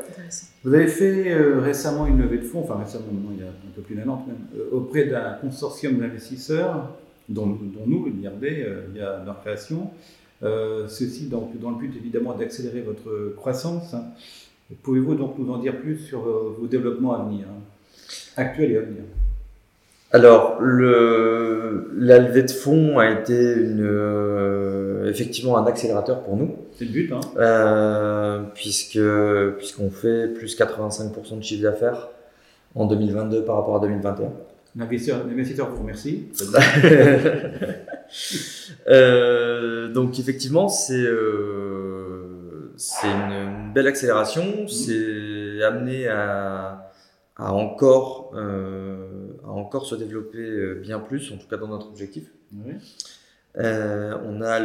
Vous 0.63 0.75
avez 0.75 0.89
fait 0.89 1.33
euh, 1.33 1.61
récemment 1.61 2.07
une 2.07 2.21
levée 2.21 2.37
de 2.37 2.45
fonds, 2.45 2.61
enfin 2.61 2.77
récemment, 2.77 3.07
il 3.33 3.41
y 3.41 3.43
a 3.43 3.49
un 3.49 3.73
peu 3.75 3.81
plus 3.81 3.95
d'un 3.95 4.07
an 4.07 4.23
même, 4.27 4.37
euh, 4.55 4.77
auprès 4.77 5.07
d'un 5.07 5.39
consortium 5.41 5.97
d'investisseurs 5.97 6.91
dont, 7.31 7.59
nous, 7.87 8.07
l'IRD, 8.07 8.45
euh, 8.45 8.83
il 8.91 8.99
y 8.99 9.01
a 9.01 9.25
leur 9.25 9.41
création. 9.41 9.91
Euh, 10.43 10.87
ceci 10.87 11.29
dans 11.29 11.51
le 11.51 11.77
but 11.77 11.97
évidemment 11.97 12.35
d'accélérer 12.35 12.83
votre 12.83 13.35
croissance. 13.37 13.97
Pouvez-vous 14.83 15.15
donc 15.15 15.39
nous 15.39 15.51
en 15.51 15.57
dire 15.57 15.81
plus 15.81 15.97
sur 15.97 16.21
vos 16.21 16.67
développements 16.67 17.15
à 17.15 17.25
venir, 17.25 17.47
hein, 17.49 17.63
actuels 18.37 18.73
et 18.73 18.77
à 18.77 18.83
venir? 18.83 19.03
Alors, 20.11 20.57
le, 20.61 21.91
la 21.97 22.19
levée 22.19 22.43
de 22.43 22.51
fonds 22.51 22.99
a 22.99 23.11
été 23.11 23.55
une, 23.55 23.87
euh, 23.87 25.11
effectivement 25.11 25.59
un 25.59 25.67
accélérateur 25.67 26.23
pour 26.23 26.37
nous. 26.37 26.57
C'est 26.79 26.87
le 26.87 26.93
but, 26.93 27.13
hein 27.13 27.21
euh, 27.37 28.43
puisque 28.55 29.01
puisqu'on 29.59 29.91
fait 29.91 30.29
plus 30.29 30.59
85% 30.59 31.39
de 31.39 31.43
chiffre 31.43 31.63
d'affaires 31.63 32.09
en 32.75 32.87
2022 32.87 33.45
par 33.45 33.57
rapport 33.57 33.77
à 33.77 33.81
2021. 33.81 34.33
L'investisseur 34.77 35.71
vous 35.71 35.83
remercie. 35.83 36.29
euh, 38.89 39.89
donc 39.89 40.19
effectivement, 40.19 40.69
c'est 40.69 40.95
euh, 40.95 42.73
c'est 42.77 43.09
une, 43.09 43.73
belle 43.75 43.89
accélération. 43.89 44.45
Mmh. 44.45 44.69
C'est 44.69 45.63
amené 45.65 46.09
à, 46.09 46.91
à 47.37 47.53
encore 47.53 48.33
euh, 48.37 49.28
à 49.45 49.51
encore 49.51 49.87
se 49.87 49.95
développer 49.95 50.39
euh, 50.39 50.75
bien 50.75 50.99
plus, 50.99 51.33
en 51.33 51.37
tout 51.37 51.49
cas 51.49 51.57
dans 51.57 51.69
notre 51.69 51.89
objectif. 51.89 52.31
Oui. 52.53 52.75
Euh, 53.57 54.17
on 54.25 54.41
a 54.43 54.61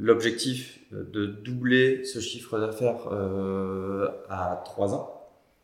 l'objectif 0.00 0.80
de 0.92 1.26
doubler 1.26 2.04
ce 2.04 2.18
chiffre 2.18 2.58
d'affaires 2.58 3.08
euh, 3.12 4.08
à 4.28 4.62
3 4.64 4.94
ans. 4.94 5.14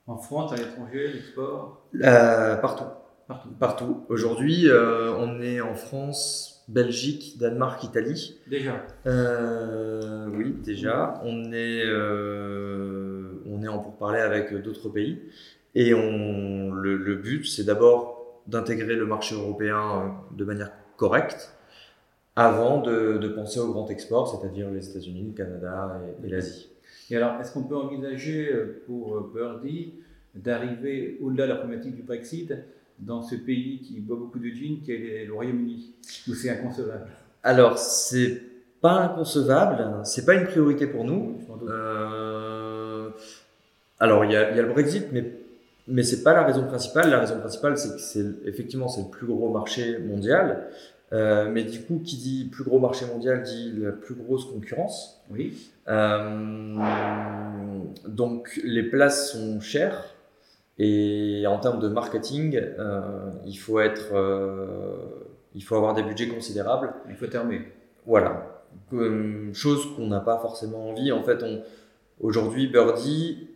En 0.06 0.18
France, 0.18 0.52
à 0.52 0.56
l'étranger, 0.56 1.08
l'export? 1.08 1.82
Euh, 2.02 2.56
Partout. 2.56 2.84
Partout. 3.26 3.48
Partout. 3.58 4.04
Aujourd'hui, 4.10 4.68
on 4.70 5.40
est 5.40 5.62
en 5.62 5.74
France, 5.74 6.62
Belgique, 6.68 7.38
Danemark, 7.38 7.82
Italie. 7.82 8.38
Déjà? 8.46 8.84
Oui, 9.06 10.54
déjà. 10.62 11.20
On 11.24 11.52
est, 11.52 11.90
on 13.46 13.62
est 13.62 13.68
en 13.68 13.78
pourparlers 13.78 14.20
avec 14.20 14.54
d'autres 14.62 14.90
pays. 14.90 15.22
Et 15.74 15.94
on, 15.94 16.72
le, 16.72 16.96
le 16.96 17.16
but, 17.16 17.44
c'est 17.44 17.64
d'abord 17.64 18.42
d'intégrer 18.46 18.94
le 18.94 19.06
marché 19.06 19.34
européen 19.34 20.14
de 20.36 20.44
manière 20.44 20.70
correcte 20.96 21.56
avant 22.36 22.80
de, 22.80 23.18
de 23.18 23.28
penser 23.28 23.60
au 23.60 23.72
grand 23.72 23.88
export, 23.90 24.28
c'est-à-dire 24.28 24.70
les 24.70 24.88
États-Unis, 24.88 25.26
le 25.28 25.36
Canada 25.36 26.00
et, 26.22 26.26
et 26.26 26.30
l'Asie. 26.30 26.68
Et 27.10 27.16
alors, 27.16 27.40
est-ce 27.40 27.52
qu'on 27.52 27.64
peut 27.64 27.76
envisager 27.76 28.52
euh, 28.52 28.82
pour 28.86 29.16
euh, 29.16 29.32
Birdie 29.34 29.94
d'arriver 30.34 31.18
au-delà 31.22 31.44
de 31.44 31.52
la 31.52 31.56
problématique 31.56 31.94
du 31.94 32.02
Brexit 32.02 32.54
dans 32.98 33.22
ce 33.22 33.34
pays 33.36 33.80
qui 33.82 34.00
boit 34.00 34.16
beaucoup 34.16 34.38
de 34.38 34.48
gin, 34.48 34.80
qui 34.82 34.92
est 34.92 35.26
le 35.26 35.32
Royaume-Uni 35.32 35.92
Ou 36.28 36.34
c'est 36.34 36.50
inconcevable? 36.50 37.06
Alors, 37.42 37.78
c'est 37.78 38.40
pas 38.80 39.02
inconcevable, 39.02 40.00
c'est 40.04 40.24
pas 40.24 40.34
une 40.34 40.44
priorité 40.44 40.86
pour 40.86 41.04
nous. 41.04 41.38
Euh, 41.68 43.10
alors, 44.00 44.24
il 44.24 44.32
y, 44.32 44.36
a, 44.36 44.50
le 44.50 44.72
Brexit, 44.72 45.06
mais, 45.12 45.24
mais 45.86 46.02
c'est 46.02 46.22
pas 46.22 46.32
la 46.32 46.44
raison 46.44 46.64
principale. 46.66 47.10
La 47.10 47.20
raison 47.20 47.38
principale, 47.38 47.76
c'est 47.76 47.90
que 47.90 48.00
c'est 48.00 48.24
effectivement 48.46 48.88
c'est 48.88 49.02
le 49.02 49.08
plus 49.08 49.26
gros 49.26 49.50
marché 49.50 49.98
mondial. 49.98 50.68
Euh, 51.12 51.48
mais 51.50 51.62
du 51.64 51.82
coup, 51.82 52.00
qui 52.04 52.16
dit 52.16 52.48
plus 52.50 52.64
gros 52.64 52.78
marché 52.78 53.06
mondial 53.06 53.42
dit 53.42 53.72
la 53.76 53.92
plus 53.92 54.14
grosse 54.14 54.46
concurrence. 54.46 55.22
Oui. 55.30 55.70
Euh, 55.88 56.76
donc 58.08 58.58
les 58.64 58.82
places 58.82 59.32
sont 59.32 59.60
chères 59.60 60.02
et 60.78 61.44
en 61.46 61.58
termes 61.58 61.78
de 61.78 61.88
marketing, 61.88 62.56
euh, 62.56 63.30
il 63.46 63.56
faut 63.56 63.78
être, 63.80 64.12
il 65.54 65.62
faut 65.62 65.76
avoir 65.76 65.94
des 65.94 66.02
budgets 66.02 66.28
considérables. 66.28 66.92
Il 67.08 67.14
faut 67.14 67.26
terminer. 67.26 67.68
Voilà. 68.06 68.64
chose 69.52 69.94
qu'on 69.94 70.08
n'a 70.08 70.20
pas 70.20 70.38
forcément 70.38 70.88
envie. 70.88 71.12
En 71.12 71.22
fait, 71.22 71.42
on, 71.42 71.62
aujourd'hui, 72.20 72.66
Birdie, 72.66 73.48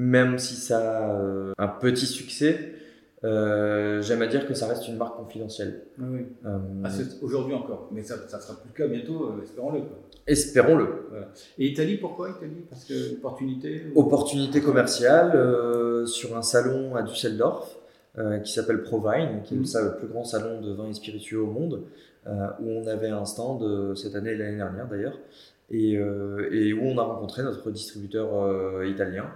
même 0.00 0.38
si 0.38 0.54
ça 0.54 1.10
a 1.10 1.52
un 1.58 1.68
petit 1.68 2.06
succès, 2.06 2.72
euh, 3.22 4.00
j'aime 4.00 4.22
à 4.22 4.26
dire 4.28 4.46
que 4.46 4.54
ça 4.54 4.66
reste 4.66 4.88
une 4.88 4.96
marque 4.96 5.16
confidentielle. 5.18 5.82
Oui, 5.98 6.20
euh, 6.46 6.58
ah, 6.84 6.88
Aujourd'hui 7.20 7.54
encore, 7.54 7.90
mais 7.92 8.02
ça, 8.02 8.16
ça 8.26 8.40
sera 8.40 8.58
plus 8.58 8.70
le 8.70 8.74
cas 8.74 8.90
bientôt, 8.90 9.24
euh, 9.24 9.42
espérons-le. 9.42 9.80
Espérons-le. 10.26 10.86
Et 11.58 11.66
Italie, 11.66 11.98
pourquoi 11.98 12.30
Italie? 12.30 12.64
Parce 12.70 12.84
que 12.84 13.12
opportunité 13.18 13.82
Opportunité 13.94 14.62
commerciale 14.62 15.32
sur 16.06 16.34
un 16.34 16.42
salon 16.42 16.96
à 16.96 17.02
Düsseldorf 17.02 17.76
qui 18.42 18.52
s'appelle 18.52 18.82
Provine, 18.82 19.42
qui 19.44 19.54
est 19.54 19.58
mm. 19.58 19.84
le 19.84 19.96
plus 19.98 20.08
grand 20.08 20.24
salon 20.24 20.62
de 20.62 20.72
vin 20.72 20.88
et 20.88 20.94
spiritueux 20.94 21.40
au 21.40 21.50
monde, 21.50 21.82
où 22.26 22.70
on 22.70 22.86
avait 22.86 23.08
un 23.08 23.26
stand 23.26 23.94
cette 23.96 24.14
année 24.14 24.30
et 24.30 24.36
l'année 24.36 24.56
dernière 24.56 24.88
d'ailleurs, 24.88 25.18
et, 25.70 25.92
et, 25.92 26.72
où 26.72 26.84
on 26.84 26.96
a 26.96 27.02
rencontré 27.02 27.42
notre 27.42 27.70
distributeur 27.70 28.84
italien 28.84 29.26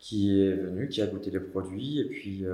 qui 0.00 0.40
est 0.40 0.54
venu, 0.54 0.88
qui 0.88 1.02
a 1.02 1.06
goûté 1.06 1.30
les 1.30 1.40
produits, 1.40 2.00
et 2.00 2.04
puis 2.06 2.44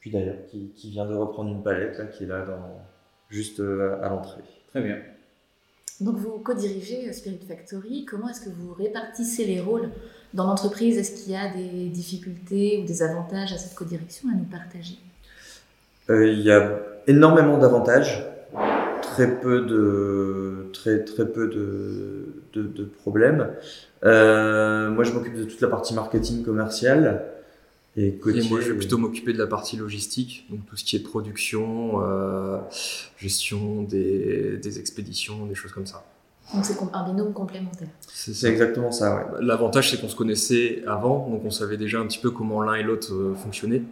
puis 0.00 0.10
d'ailleurs 0.10 0.46
qui, 0.50 0.72
qui, 0.74 0.90
vient 0.90 1.04
de 1.04 1.14
reprendre 1.14 1.50
une 1.50 1.62
palette 1.62 1.98
là, 1.98 2.06
qui 2.06 2.24
est 2.24 2.26
là 2.26 2.44
dans, 2.44 2.80
juste 3.28 3.60
euh, 3.60 4.02
à 4.02 4.08
l'entrée. 4.08 4.42
Très 4.70 4.80
bien. 4.80 4.96
Donc 6.00 6.16
vous 6.16 6.38
co-dirigez 6.38 7.08
euh, 7.08 7.12
Spirit 7.12 7.40
Factory. 7.46 8.06
Comment 8.06 8.30
est-ce 8.30 8.40
que 8.40 8.48
vous 8.48 8.72
répartissez 8.72 9.44
les 9.44 9.60
rôles 9.60 9.90
dans 10.32 10.46
l'entreprise? 10.46 10.96
Est-ce 10.96 11.22
qu'il 11.22 11.32
y 11.32 11.36
a 11.36 11.52
des 11.52 11.88
difficultés 11.90 12.80
ou 12.82 12.86
des 12.86 13.02
avantages 13.02 13.52
à 13.52 13.58
cette 13.58 13.74
co-direction 13.74 14.30
à 14.30 14.34
nous 14.34 14.44
partager? 14.44 14.98
Euh, 16.08 16.32
Il 16.32 16.40
y 16.40 16.50
a 16.50 16.80
énormément 17.06 17.58
d'avantages, 17.58 18.24
très 19.12 19.40
peu 19.40 19.62
de, 19.62 20.70
très, 20.72 21.04
très 21.04 21.26
peu 21.26 21.48
de, 21.48 22.26
de, 22.52 22.66
de 22.66 22.84
problèmes. 22.84 23.50
moi, 24.02 25.04
je 25.04 25.12
m'occupe 25.12 25.34
de 25.34 25.44
toute 25.44 25.60
la 25.60 25.68
partie 25.68 25.94
marketing 25.94 26.44
commerciale. 26.44 27.24
Et, 27.96 28.18
moi, 28.48 28.60
je 28.60 28.70
vais 28.70 28.78
plutôt 28.78 28.98
m'occuper 28.98 29.32
de 29.32 29.38
la 29.38 29.48
partie 29.48 29.76
logistique, 29.76 30.46
donc 30.48 30.64
tout 30.66 30.76
ce 30.76 30.84
qui 30.84 30.94
est 30.94 31.00
production, 31.00 32.02
euh, 32.04 32.58
gestion 33.18 33.82
des, 33.82 34.58
des, 34.58 34.78
expéditions, 34.78 35.46
des 35.46 35.56
choses 35.56 35.72
comme 35.72 35.86
ça. 35.86 36.04
Donc 36.54 36.64
c'est 36.64 36.76
un 36.92 37.04
binôme 37.04 37.32
complémentaire. 37.32 37.88
C'est 38.00 38.48
exactement 38.48 38.90
ça, 38.90 39.16
ouais. 39.16 39.24
L'avantage, 39.40 39.90
c'est 39.90 40.00
qu'on 40.00 40.08
se 40.08 40.16
connaissait 40.16 40.82
avant, 40.86 41.28
donc 41.28 41.42
on 41.44 41.50
savait 41.50 41.76
déjà 41.76 42.00
un 42.00 42.06
petit 42.06 42.18
peu 42.18 42.30
comment 42.30 42.60
l'un 42.62 42.74
et 42.74 42.82
l'autre 42.82 43.12
euh, 43.12 43.34
fonctionnaient. 43.34 43.82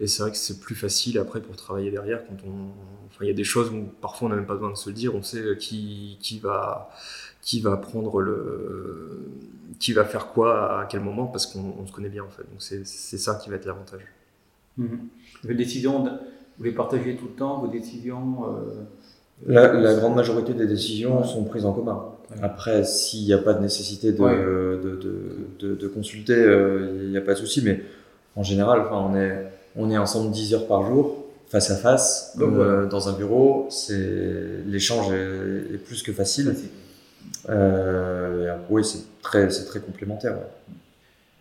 Et 0.00 0.06
c'est 0.06 0.22
vrai 0.22 0.30
que 0.30 0.38
c'est 0.38 0.60
plus 0.60 0.74
facile 0.74 1.18
après 1.18 1.40
pour 1.40 1.56
travailler 1.56 1.90
derrière 1.90 2.26
quand 2.26 2.36
on. 2.46 2.70
Enfin, 3.08 3.24
il 3.24 3.28
y 3.28 3.30
a 3.30 3.34
des 3.34 3.44
choses 3.44 3.70
où 3.70 3.84
parfois 4.00 4.26
on 4.26 4.30
n'a 4.30 4.36
même 4.36 4.46
pas 4.46 4.54
besoin 4.54 4.70
de 4.70 4.76
se 4.76 4.88
le 4.88 4.94
dire, 4.94 5.14
on 5.14 5.22
sait 5.22 5.56
qui, 5.58 6.18
qui 6.20 6.38
va 6.38 6.90
qui 7.46 7.60
va 7.60 7.76
prendre 7.76 8.20
le 8.20 9.30
qui 9.78 9.92
va 9.92 10.04
faire 10.04 10.32
quoi 10.32 10.80
à 10.80 10.86
quel 10.86 11.00
moment 11.00 11.26
parce 11.26 11.46
qu'on 11.46 11.86
se 11.86 11.92
connaît 11.92 12.08
bien 12.08 12.24
en 12.24 12.28
fait 12.28 12.42
donc 12.42 12.60
c'est 12.60 12.84
ça 12.84 13.36
qui 13.36 13.48
va 13.50 13.56
être 13.56 13.66
l'avantage 13.66 14.02
vos 14.76 15.54
décisions 15.54 16.04
vous 16.58 16.64
les 16.64 16.72
partagez 16.72 17.14
tout 17.14 17.26
le 17.26 17.34
temps 17.34 17.60
vos 17.60 17.68
décisions 17.68 18.46
euh, 18.48 18.82
la, 19.44 19.94
grande 19.94 20.14
majorité 20.14 20.54
des 20.54 20.66
décisions 20.66 21.22
sont 21.24 21.44
prises 21.44 21.66
en 21.66 21.72
commun. 21.72 22.04
Après 22.42 22.84
s'il 22.84 23.24
n'y 23.24 23.32
a 23.32 23.38
pas 23.38 23.54
de 23.54 23.62
nécessité 23.62 24.12
de, 24.12 24.80
de, 25.60 25.74
de, 25.74 25.88
consulter 25.88 26.34
euh, 26.34 27.02
il 27.04 27.10
n'y 27.10 27.16
a 27.16 27.20
pas 27.20 27.34
de 27.34 27.38
souci 27.38 27.62
mais 27.64 27.80
en 28.34 28.42
général 28.42 28.80
enfin 28.80 29.10
on 29.10 29.16
est 29.16 29.46
on 29.76 29.90
est 29.90 29.98
ensemble 29.98 30.32
10 30.32 30.54
heures 30.54 30.66
par 30.66 30.84
jour 30.84 31.26
face 31.48 31.70
à 31.70 31.76
face 31.76 32.36
euh, 32.40 32.86
dans 32.86 33.08
un 33.08 33.12
bureau. 33.12 33.66
C'est 33.70 34.62
l'échange 34.66 35.12
est, 35.12 35.78
plus 35.78 36.02
que 36.02 36.12
facile. 36.12 36.54
Euh, 37.48 38.56
oui, 38.70 38.84
c'est 38.84 39.04
très, 39.22 39.50
c'est 39.50 39.64
très 39.64 39.80
complémentaire. 39.80 40.36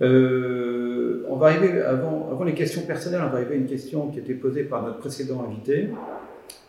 On 0.02 1.38
va 1.38 1.48
arriver, 1.48 1.82
avant, 1.82 2.30
avant 2.32 2.44
les 2.44 2.54
questions 2.54 2.82
personnelles, 2.82 3.22
on 3.26 3.30
va 3.30 3.38
arriver 3.38 3.56
à 3.56 3.58
une 3.58 3.68
question 3.68 4.08
qui 4.10 4.20
a 4.20 4.22
été 4.22 4.34
posée 4.34 4.64
par 4.64 4.84
notre 4.84 5.00
précédent 5.00 5.46
invité, 5.48 5.90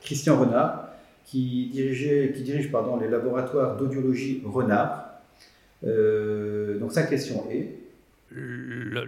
Christian 0.02 0.38
Renard, 0.38 0.88
qui, 1.26 1.68
dirigeait, 1.72 2.32
qui 2.34 2.42
dirige 2.42 2.70
les 2.96 3.08
laboratoires 3.08 3.76
d'audiologie 3.76 4.42
Renard. 4.44 5.20
Euh, 5.84 6.78
donc 6.78 6.92
sa 6.92 7.02
question 7.02 7.44
est 7.50 7.85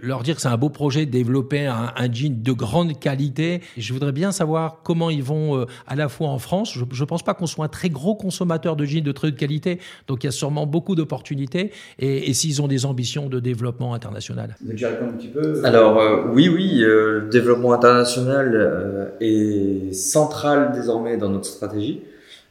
leur 0.01 0.23
dire 0.23 0.35
que 0.35 0.41
c'est 0.41 0.47
un 0.47 0.57
beau 0.57 0.69
projet 0.69 1.05
de 1.05 1.11
développer 1.11 1.65
un, 1.65 1.91
jean 2.11 2.41
de 2.41 2.51
grande 2.51 2.99
qualité. 2.99 3.61
Je 3.77 3.93
voudrais 3.93 4.11
bien 4.11 4.31
savoir 4.31 4.81
comment 4.83 5.09
ils 5.09 5.23
vont 5.23 5.57
euh, 5.57 5.65
à 5.87 5.95
la 5.95 6.09
fois 6.09 6.29
en 6.29 6.39
France. 6.39 6.73
Je 6.73 6.83
ne 6.83 7.05
pense 7.05 7.23
pas 7.23 7.33
qu'on 7.33 7.47
soit 7.47 7.65
un 7.65 7.69
très 7.69 7.89
gros 7.89 8.15
consommateur 8.15 8.75
de 8.75 8.85
jeans 8.85 9.03
de 9.03 9.11
très 9.11 9.29
haute 9.29 9.35
qualité, 9.35 9.79
donc 10.07 10.23
il 10.23 10.27
y 10.27 10.29
a 10.29 10.31
sûrement 10.31 10.65
beaucoup 10.65 10.95
d'opportunités. 10.95 11.71
Et, 11.99 12.33
s'ils 12.33 12.61
ont 12.61 12.67
des 12.67 12.85
ambitions 12.85 13.27
de 13.27 13.39
développement 13.39 13.93
international. 13.93 14.55
Déjà 14.61 14.89
un 14.89 15.11
petit 15.11 15.27
peu 15.27 15.61
Alors 15.65 15.99
euh, 15.99 16.23
oui, 16.31 16.47
oui, 16.47 16.83
euh, 16.83 17.21
le 17.21 17.29
développement 17.29 17.73
international 17.73 19.13
est 19.19 19.93
central 19.93 20.71
désormais 20.73 21.17
dans 21.17 21.29
notre 21.29 21.45
stratégie 21.45 22.01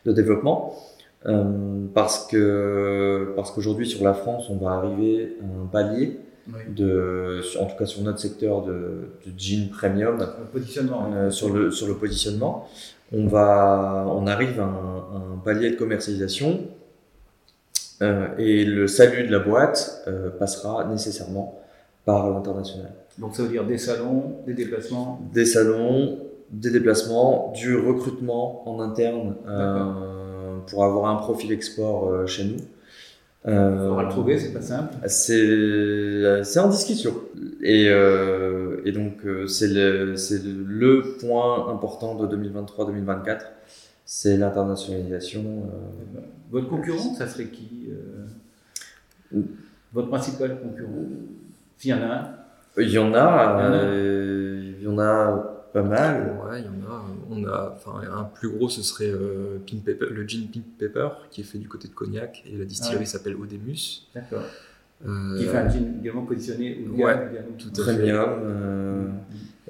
de 0.05 0.13
développement. 0.13 0.75
parce 1.95 2.27
que 2.27 3.33
parce 3.37 3.51
qu'aujourd'hui 3.51 3.87
sur 3.87 4.05
la 4.05 4.15
France, 4.15 4.51
on 4.51 4.57
va 4.57 4.73
arriver 4.73 5.37
à 5.41 5.63
un 5.63 5.67
palier 5.67 6.19
de, 6.69 7.41
en 7.61 7.67
tout 7.67 7.77
cas 7.77 7.87
sur 7.87 8.03
notre 8.03 8.19
secteur 8.19 8.63
de, 8.63 9.11
de 9.27 9.33
jean 9.37 9.71
premium, 9.71 10.19
positionnement, 10.53 11.11
euh, 11.15 11.31
sur, 11.31 11.53
le, 11.53 11.71
sur 11.71 11.87
le 11.87 11.95
positionnement, 11.95 12.69
on, 13.13 13.27
va, 13.27 14.07
on 14.09 14.27
arrive 14.27 14.61
à 14.61 14.65
un, 14.65 15.39
palier 15.45 15.71
de 15.71 15.77
commercialisation 15.77 16.61
euh, 18.03 18.29
et 18.39 18.65
le 18.65 18.87
salut 18.87 19.27
de 19.27 19.33
la 19.33 19.39
boîte 19.39 20.03
euh, 20.07 20.31
passera 20.31 20.85
nécessairement 20.87 21.61
par 22.05 22.31
l'international. 22.31 22.93
Donc 23.19 23.35
ça 23.35 23.43
veut 23.43 23.49
dire 23.49 23.65
des 23.65 23.79
salons, 23.79 24.37
des 24.47 24.55
déplacements. 24.55 25.21
Des 25.33 25.45
salons, 25.45 26.19
des 26.51 26.71
déplacements, 26.71 27.53
du 27.55 27.77
recrutement 27.77 28.69
en 28.69 28.81
interne 28.81 29.35
pour 30.67 30.85
avoir 30.85 31.11
un 31.11 31.17
profil 31.17 31.53
export 31.53 32.27
chez 32.27 32.45
nous. 32.45 32.57
Euh, 33.49 33.89
on 33.91 33.95
va 33.95 34.03
le 34.03 34.09
trouver, 34.11 34.39
c'est 34.39 34.53
pas 34.53 34.61
simple. 34.61 34.95
C'est 35.07 36.59
en 36.59 36.69
discussion. 36.69 37.15
Et, 37.63 37.87
euh, 37.89 38.83
et 38.85 38.93
donc, 38.93 39.25
euh, 39.25 39.47
c'est 39.47 39.69
le, 39.69 40.15
le 40.67 41.17
point 41.19 41.73
important 41.73 42.15
de 42.15 42.37
2023-2024, 42.37 43.41
c'est 44.05 44.37
l'internationalisation. 44.37 45.41
Euh. 45.41 46.21
Votre 46.51 46.69
concurrent, 46.69 47.15
ça 47.15 47.27
serait 47.27 47.47
qui 47.47 47.89
Votre 49.93 50.09
principal 50.09 50.61
concurrent? 50.61 51.07
S'il 51.79 51.91
y 51.91 51.95
en 51.95 52.03
a 52.03 52.15
un 52.15 52.29
Il 52.77 52.91
y 52.91 52.99
en 52.99 53.15
a. 53.15 53.71
Il 54.79 54.83
y 54.83 54.87
en 54.87 54.99
a 54.99 55.58
pas 55.83 55.89
mal. 55.89 56.37
Ouais, 56.49 56.61
il 56.61 56.65
y 56.65 56.69
en 56.69 56.91
a. 56.91 57.05
On 57.31 57.45
a, 57.47 57.75
enfin, 57.77 58.01
un 58.11 58.25
plus 58.25 58.49
gros, 58.49 58.69
ce 58.69 58.83
serait 58.83 59.11
euh, 59.11 59.59
Pink 59.67 59.85
Pepper, 59.85 60.07
le 60.11 60.27
gin 60.27 60.49
Pink 60.49 60.65
Pepper, 60.79 61.09
qui 61.31 61.43
est 61.43 61.45
fait 61.45 61.59
du 61.59 61.69
côté 61.69 61.89
de 61.89 61.93
Cognac, 61.95 62.43
et 62.47 62.57
la 62.57 62.65
distillerie 62.65 63.07
s'appelle 63.07 63.37
Odemus. 63.37 64.09
D'accord. 64.15 64.43
Euh, 65.07 65.39
qui 65.39 65.45
fait 65.45 65.57
un 65.57 65.69
gin 65.69 65.99
également 66.01 66.25
positionné 66.25 66.85
au 66.93 67.03
ouais, 67.03 67.15
tout 67.57 67.71
premium. 67.71 68.31
Euh. 68.43 69.07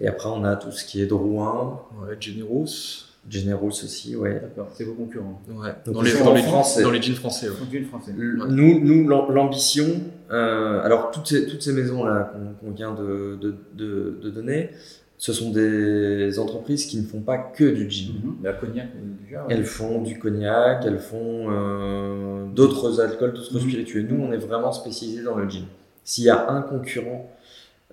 Et 0.01 0.09
après, 0.09 0.29
on 0.29 0.45
a 0.45 0.57
tout 0.57 0.71
ce 0.71 0.85
qui 0.85 1.03
est 1.03 1.07
Drouin. 1.07 1.83
Ouais, 2.01 2.17
Generous. 2.19 3.05
Generous 3.29 3.69
aussi, 3.69 4.17
ouais. 4.17 4.41
D'accord, 4.41 4.71
c'est 4.73 4.85
vos 4.85 4.95
concurrents. 4.95 5.43
Ouais. 5.49 5.75
dans, 5.85 6.01
les, 6.01 6.13
dans, 6.19 6.33
les, 6.33 6.43
français. 6.43 6.83
dans 6.83 6.91
les 6.91 7.03
jeans 7.03 7.15
français. 7.15 7.49
Ouais. 7.49 7.83
français. 7.83 8.13
Nous, 8.17 8.81
nous 8.81 9.09
l'ambition, 9.09 9.87
euh, 10.31 10.81
alors 10.83 11.11
toutes 11.11 11.27
ces, 11.27 11.47
toutes 11.47 11.61
ces 11.61 11.73
maisons-là 11.73 12.33
qu'on 12.61 12.71
vient 12.71 12.95
de, 12.95 13.37
de, 13.39 13.55
de, 13.75 14.19
de 14.23 14.31
donner, 14.31 14.71
ce 15.19 15.33
sont 15.33 15.51
des 15.51 16.39
entreprises 16.39 16.87
qui 16.87 16.97
ne 16.97 17.03
font 17.03 17.21
pas 17.21 17.39
que 17.39 17.65
du 17.65 17.91
gin. 17.91 18.15
Mhm. 18.23 18.37
La 18.45 18.53
cognac, 18.53 18.87
déjà. 19.25 19.45
Elles 19.51 19.65
font 19.65 20.01
du 20.01 20.17
cognac, 20.19 20.85
elles 20.87 21.01
font 21.01 21.51
euh, 21.51 22.47
d'autres 22.55 23.01
alcools, 23.01 23.33
d'autres 23.33 23.55
mhm. 23.55 23.61
spiritueux. 23.61 24.07
Nous, 24.09 24.23
on 24.23 24.33
est 24.33 24.39
vraiment 24.39 24.73
spécialisé 24.73 25.25
dans 25.25 25.35
le 25.35 25.49
gin. 25.49 25.65
S'il 26.05 26.25
y 26.25 26.31
a 26.31 26.49
un 26.49 26.63
concurrent 26.63 27.29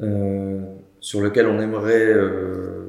euh, 0.01 0.61
sur 0.99 1.19
lequel 1.19 1.47
on 1.47 1.59
aimerait 1.59 2.13
euh, 2.13 2.83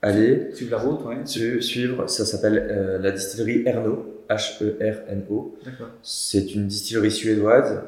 aller. 0.00 0.48
Suivre 0.54 0.70
la 0.70 0.78
route, 0.78 1.04
ouais. 1.04 1.18
Suivre, 1.26 2.08
ça 2.08 2.24
s'appelle 2.24 2.98
la 3.02 3.10
distillerie 3.10 3.64
Erno, 3.66 4.24
H-E-R-N-O. 4.30 5.58
D'accord. 5.62 5.88
C'est 6.02 6.54
une 6.54 6.68
distillerie 6.68 7.10
suédoise 7.10 7.82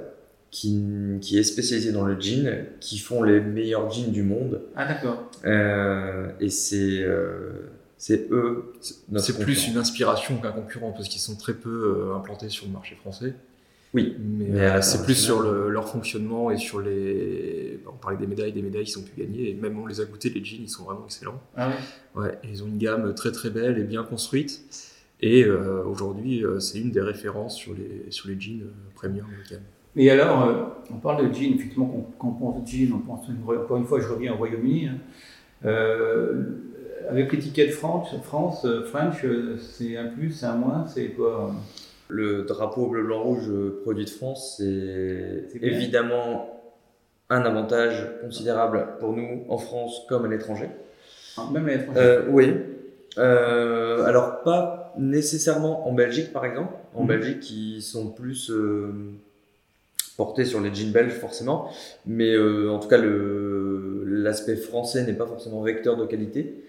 qui, 0.54 0.82
qui, 1.20 1.38
est 1.38 1.42
spécialisée 1.42 1.90
dans 1.90 2.04
le 2.04 2.18
gin, 2.20 2.66
qui 2.80 2.98
font 2.98 3.22
les 3.22 3.40
meilleurs 3.40 3.90
jeans 3.90 4.12
du 4.12 4.22
monde. 4.22 4.62
Ah 4.76 4.86
d'accord. 4.86 5.30
et 6.40 6.48
c'est 6.48 7.04
c'est 7.98 8.28
eux. 8.30 8.72
C'est 9.16 9.38
plus 9.38 9.68
une 9.68 9.76
inspiration 9.76 10.36
qu'un 10.38 10.52
concurrent 10.52 10.92
parce 10.92 11.08
qu'ils 11.08 11.20
sont 11.20 11.36
très 11.36 11.54
peu 11.54 12.12
implantés 12.14 12.50
sur 12.50 12.66
le 12.66 12.72
marché 12.72 12.94
français. 12.94 13.34
Oui, 13.94 14.16
mais, 14.18 14.60
euh, 14.60 14.82
c'est 14.82 15.04
plus 15.04 15.14
sur 15.14 15.40
leur 15.40 15.88
fonctionnement 15.88 16.50
et 16.50 16.58
sur 16.58 16.80
les. 16.80 17.78
On 17.86 17.96
parlait 17.96 18.18
des 18.18 18.26
médailles, 18.26 18.52
des 18.52 18.60
médailles 18.60 18.84
qui 18.84 18.98
ont 18.98 19.02
pu 19.02 19.12
gagner, 19.16 19.50
et 19.50 19.54
même 19.54 19.78
on 19.78 19.86
les 19.86 20.00
a 20.00 20.04
goûtés, 20.04 20.30
les 20.30 20.44
jeans, 20.44 20.62
ils 20.62 20.68
sont 20.68 20.82
vraiment 20.82 21.04
excellents. 21.04 21.40
Ah 21.56 21.68
ouais 21.68 21.74
Ouais, 22.20 22.38
ils 22.42 22.64
ont 22.64 22.66
une 22.66 22.78
gamme 22.78 23.14
très 23.14 23.30
très 23.30 23.50
belle 23.50 23.78
et 23.78 23.84
bien 23.84 24.02
construite. 24.02 24.62
Et 25.20 25.44
euh, 25.44 25.84
aujourd'hui, 25.84 26.44
euh, 26.44 26.58
c'est 26.58 26.80
une 26.80 26.90
des 26.90 27.00
références 27.00 27.56
sur 27.56 27.72
les, 27.72 28.10
sur 28.10 28.28
les 28.28 28.38
jeans 28.38 28.64
premium 28.96 29.28
gamme. 29.48 29.60
Et 29.96 30.10
alors, 30.10 30.74
on 30.90 30.98
parle 30.98 31.28
de 31.28 31.32
jeans, 31.32 31.54
effectivement, 31.54 31.90
quand, 32.18 32.28
on 32.28 32.32
pense 32.32 32.68
jeans, 32.68 32.92
on 32.92 32.98
pense, 32.98 33.26
encore 33.48 33.76
une 33.76 33.84
fois, 33.84 34.00
je 34.00 34.08
reviens 34.08 34.34
au 34.34 34.36
Royaume-Uni. 34.36 34.88
Hein. 34.88 35.70
avec 37.08 37.32
l'étiquette 37.32 37.70
France, 37.70 38.14
France, 38.22 38.66
French, 38.86 39.24
c'est 39.60 39.96
un 39.96 40.06
plus, 40.06 40.32
c'est 40.32 40.46
un 40.46 40.56
moins, 40.56 40.86
c'est 40.86 41.10
quoi 41.10 41.54
le 42.08 42.42
drapeau 42.42 42.88
bleu, 42.88 43.02
blanc, 43.02 43.22
rouge 43.22 43.50
produit 43.82 44.04
de 44.04 44.10
France, 44.10 44.56
c'est 44.58 45.46
évidemment 45.62 46.54
un 47.30 47.42
avantage 47.42 48.06
considérable 48.22 48.88
pour 49.00 49.12
nous 49.12 49.44
en 49.48 49.58
France 49.58 50.02
comme 50.08 50.24
à 50.24 50.28
l'étranger. 50.28 50.68
Ah, 51.36 51.48
même 51.52 51.66
à 51.66 51.70
l'étranger 51.70 52.00
euh, 52.00 52.22
Oui. 52.30 52.54
Euh, 53.18 54.04
alors, 54.04 54.42
pas 54.42 54.92
nécessairement 54.98 55.88
en 55.88 55.92
Belgique, 55.92 56.32
par 56.32 56.44
exemple. 56.44 56.74
En 56.94 57.02
mhm. 57.02 57.08
Belgique, 57.08 57.50
ils 57.50 57.82
sont 57.82 58.10
plus 58.10 58.50
euh, 58.50 58.92
portés 60.16 60.44
sur 60.44 60.60
les 60.60 60.74
jeans 60.74 60.92
belges, 60.92 61.12
forcément. 61.12 61.68
Mais 62.06 62.36
en 62.38 62.78
tout 62.78 62.88
cas, 62.88 62.98
l'aspect 62.98 64.56
français 64.56 65.04
n'est 65.04 65.14
pas 65.14 65.26
forcément 65.26 65.62
vecteur 65.62 65.96
de 65.96 66.06
qualité. 66.06 66.64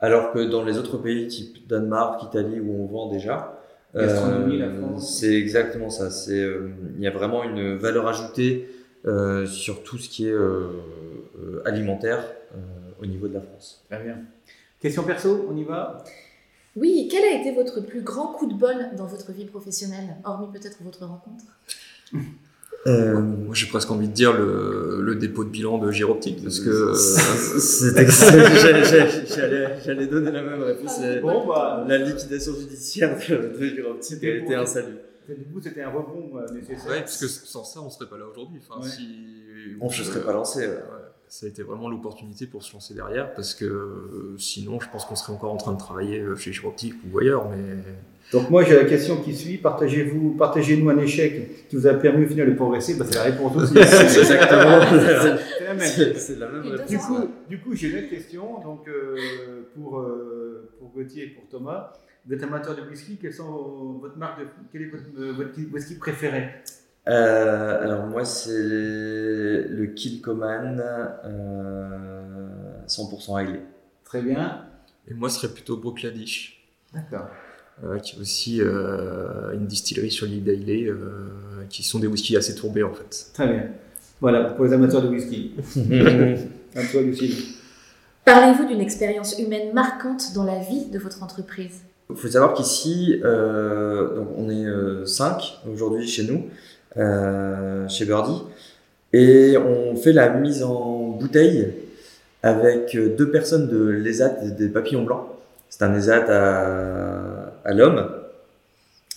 Alors 0.00 0.32
que 0.32 0.38
dans 0.38 0.64
les 0.64 0.78
autres 0.78 0.96
pays, 0.96 1.28
type 1.28 1.68
Danemark, 1.68 2.22
Italie, 2.22 2.58
où 2.58 2.82
on 2.82 2.86
vend 2.86 3.10
déjà, 3.10 3.60
euh, 3.96 4.98
c'est 4.98 5.34
exactement 5.34 5.90
ça. 5.90 6.10
C'est, 6.10 6.40
euh, 6.40 6.70
il 6.96 7.02
y 7.02 7.06
a 7.06 7.10
vraiment 7.10 7.44
une 7.44 7.76
valeur 7.76 8.06
ajoutée 8.08 8.68
euh, 9.06 9.46
sur 9.46 9.82
tout 9.82 9.98
ce 9.98 10.08
qui 10.08 10.26
est 10.26 10.34
alimentaire 11.64 12.24
au 13.00 13.06
niveau 13.06 13.28
de 13.28 13.34
la 13.34 13.40
France. 13.40 13.84
Très 13.90 14.02
bien. 14.02 14.18
Question 14.80 15.02
perso, 15.02 15.46
on 15.50 15.56
y 15.56 15.64
va? 15.64 16.02
Oui, 16.76 17.08
quel 17.10 17.24
a 17.24 17.40
été 17.40 17.52
votre 17.52 17.80
plus 17.80 18.00
grand 18.00 18.28
coup 18.28 18.46
de 18.46 18.54
bol 18.54 18.90
dans 18.96 19.06
votre 19.06 19.32
vie 19.32 19.44
professionnelle, 19.44 20.16
hormis 20.24 20.46
peut-être 20.52 20.78
votre 20.82 21.04
rencontre? 21.04 21.44
euh, 22.86 23.20
Moi, 23.20 23.54
j'ai 23.54 23.66
presque 23.66 23.90
envie 23.90 24.08
de 24.08 24.12
dire 24.12 24.32
le, 24.32 25.00
le, 25.02 25.14
dépôt 25.14 25.44
de 25.44 25.50
bilan 25.50 25.78
de 25.78 25.90
Giroptique, 25.90 26.42
parce 26.42 26.60
que 26.60 26.94
j'allais 29.84 30.06
donner 30.06 30.32
la 30.32 30.42
même 30.42 30.62
réponse. 30.62 31.00
Bon, 31.22 31.46
bah, 31.46 31.84
la 31.86 31.98
liquidation 31.98 32.54
judiciaire 32.58 33.18
de, 33.28 33.58
de 33.58 33.66
Giroptique 33.66 34.24
a 34.24 34.28
été 34.28 34.54
un 34.54 34.66
salut. 34.66 34.96
Du 35.28 35.44
coup, 35.44 35.60
c'était 35.60 35.82
un 35.82 35.90
rebond 35.90 36.38
euh, 36.38 36.46
nécessaire. 36.54 36.90
Ouais, 36.90 37.00
parce 37.00 37.18
que 37.18 37.28
sans 37.28 37.64
ça, 37.64 37.80
on 37.80 37.90
serait 37.90 38.08
pas 38.08 38.16
là 38.16 38.24
aujourd'hui. 38.26 38.60
Enfin, 38.66 38.82
si 38.82 39.06
on 39.80 39.86
ne 39.86 39.92
serait 39.92 40.24
pas 40.24 40.32
lancé. 40.32 40.66
Ouais. 40.66 40.78
Ça 41.28 41.46
a 41.46 41.48
été 41.48 41.62
vraiment 41.62 41.88
l'opportunité 41.88 42.46
pour 42.46 42.64
se 42.64 42.72
lancer 42.72 42.92
derrière, 42.92 43.32
parce 43.34 43.54
que 43.54 43.64
euh, 43.64 44.34
sinon, 44.36 44.80
je 44.80 44.88
pense 44.90 45.04
qu'on 45.04 45.14
serait 45.14 45.32
encore 45.32 45.52
en 45.52 45.58
train 45.58 45.74
de 45.74 45.78
travailler 45.78 46.24
chez 46.36 46.52
Giroptique 46.52 46.94
ou 47.12 47.20
ailleurs, 47.20 47.48
mais 47.48 47.76
donc 48.32 48.48
moi 48.48 48.62
j'ai 48.62 48.76
la 48.76 48.84
question 48.84 49.16
qui 49.16 49.34
suit, 49.34 49.56
partagez-vous, 49.56 50.36
partagez-nous 50.38 50.88
un 50.88 50.98
échec 50.98 51.66
qui 51.68 51.76
vous 51.76 51.86
a 51.86 51.94
permis 51.94 52.24
au 52.24 52.28
final 52.28 52.48
de 52.48 52.54
progresser, 52.54 52.94
bah, 52.94 53.04
c'est 53.08 53.16
la 53.16 53.24
réponse 53.24 53.56
aussi. 53.56 53.74
c'est 53.74 54.20
exactement 54.20 54.80
c'est 54.88 55.64
la 55.64 55.74
même. 55.74 56.14
C'est 56.16 56.38
la 56.38 56.48
même 56.48 56.62
réponse. 56.62 56.88
Du 56.88 56.98
coup, 56.98 57.28
du 57.48 57.60
coup 57.60 57.74
j'ai 57.74 57.88
une 57.88 57.98
autre 57.98 58.10
question, 58.10 58.60
donc 58.62 58.88
euh, 58.88 59.16
pour, 59.74 59.98
euh, 59.98 60.70
pour 60.78 60.90
Gauthier 60.90 61.24
et 61.24 61.28
pour 61.28 61.48
Thomas. 61.48 61.92
Vous 62.26 62.34
êtes 62.34 62.42
amateur 62.42 62.76
de 62.76 62.82
whisky, 62.82 63.16
quelles 63.16 63.32
sont 63.32 63.98
votre 64.00 64.16
marque 64.18 64.40
de, 64.40 64.46
quel 64.70 64.82
est 64.82 64.90
votre, 64.90 65.04
euh, 65.18 65.32
votre 65.32 65.58
whisky 65.72 65.94
préféré? 65.96 66.50
Alors 67.06 68.06
moi 68.06 68.24
c'est 68.24 68.50
le 68.52 69.92
Kilcoman 69.96 70.80
100% 72.86 73.34
réglé. 73.34 73.60
Très 74.04 74.22
bien. 74.22 74.66
Et 75.08 75.14
moi 75.14 75.28
ce 75.28 75.40
serait 75.40 75.52
plutôt 75.52 75.76
Brookladish. 75.78 76.68
D'accord. 76.92 77.28
Euh, 77.82 77.98
qui 77.98 78.14
est 78.14 78.20
aussi 78.20 78.60
euh, 78.60 79.54
une 79.54 79.66
distillerie 79.66 80.10
sur 80.10 80.26
l'île 80.26 80.44
d'Ailey, 80.44 80.84
euh, 80.84 80.98
qui 81.70 81.82
sont 81.82 81.98
des 81.98 82.06
whiskies 82.06 82.36
assez 82.36 82.54
tourbés 82.54 82.82
en 82.82 82.92
fait. 82.92 83.28
Très 83.32 83.46
bien. 83.46 83.62
Voilà, 84.20 84.44
pour 84.50 84.66
les 84.66 84.74
amateurs 84.74 85.00
de 85.00 85.08
whisky. 85.08 85.52
à 86.76 86.82
toi, 86.84 87.00
Lucie. 87.00 87.56
Parlez-vous 88.26 88.66
d'une 88.66 88.82
expérience 88.82 89.38
humaine 89.38 89.72
marquante 89.72 90.34
dans 90.34 90.44
la 90.44 90.58
vie 90.58 90.90
de 90.92 90.98
votre 90.98 91.22
entreprise? 91.22 91.80
Il 92.10 92.16
faut 92.16 92.28
savoir 92.28 92.52
qu'ici, 92.52 93.18
on 93.24 94.50
est 94.50 95.06
5 95.06 95.60
aujourd'hui 95.72 96.06
chez 96.06 96.24
nous, 96.24 96.48
chez 97.88 98.04
Birdie, 98.04 98.42
et 99.14 99.56
on 99.56 99.96
fait 99.96 100.12
la 100.12 100.28
mise 100.28 100.62
en 100.62 101.16
bouteille 101.18 101.72
avec 102.42 102.94
deux 102.94 103.30
personnes 103.30 103.68
de 103.68 103.86
l'ESAT, 103.86 104.50
des 104.50 104.68
papillons 104.68 105.04
blancs. 105.04 105.24
C'est 105.70 105.82
un 105.82 105.94
ESAT 105.94 106.26
à 106.28 107.29
à 107.64 107.74
l'homme. 107.74 108.10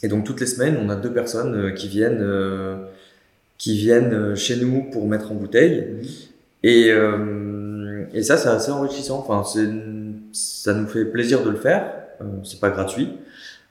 Et 0.03 0.10
donc 0.10 0.25
toutes 0.25 0.41
les 0.41 0.45
semaines, 0.45 0.77
on 0.84 0.89
a 0.89 0.95
deux 0.95 1.12
personnes 1.12 1.56
euh, 1.56 1.71
qui 1.71 1.88
viennent, 1.88 2.21
euh, 2.21 2.75
qui 3.58 3.77
viennent 3.77 4.13
euh, 4.13 4.36
chez 4.36 4.58
nous 4.58 4.89
pour 4.91 5.08
mettre 5.08 5.32
en 5.32 5.36
bouteille. 5.36 5.88
Mhm. 5.88 6.08
Et, 6.65 6.93
et 8.13 8.23
ça, 8.23 8.38
c'est 8.38 8.47
assez 8.47 8.71
enrichissant. 8.71 9.19
Enfin, 9.27 9.43
ça 10.32 10.73
nous 10.73 10.88
fait 10.88 11.03
plaisir 11.03 11.43
de 11.43 11.49
le 11.49 11.58
faire. 11.58 11.91
c'est 12.45 12.62
pas 12.62 12.69
gratuit, 12.69 13.10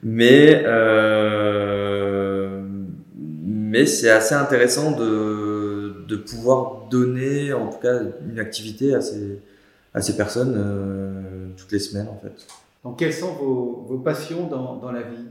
mais 0.03 0.63
mais 3.15 3.87
c'est 3.87 4.11
assez 4.11 4.35
intéressant 4.35 4.91
de, 4.91 6.05
de 6.07 6.15
pouvoir 6.17 6.87
donner, 6.91 7.51
en 7.51 7.69
tout 7.69 7.79
cas, 7.79 7.99
une 8.29 8.37
activité 8.37 8.93
à 8.93 9.01
ces, 9.01 9.39
à 9.95 10.03
ces 10.03 10.15
personnes 10.15 11.53
toutes 11.57 11.71
les 11.71 11.79
semaines, 11.79 12.09
en 12.09 12.19
fait. 12.21 12.45
Donc, 12.83 12.99
quelles 12.99 13.13
sont 13.13 13.33
vos, 13.33 13.85
vos 13.87 13.99
passions 13.99 14.47
dans, 14.47 14.77
dans, 14.77 14.91
la 14.91 15.03
vie? 15.03 15.25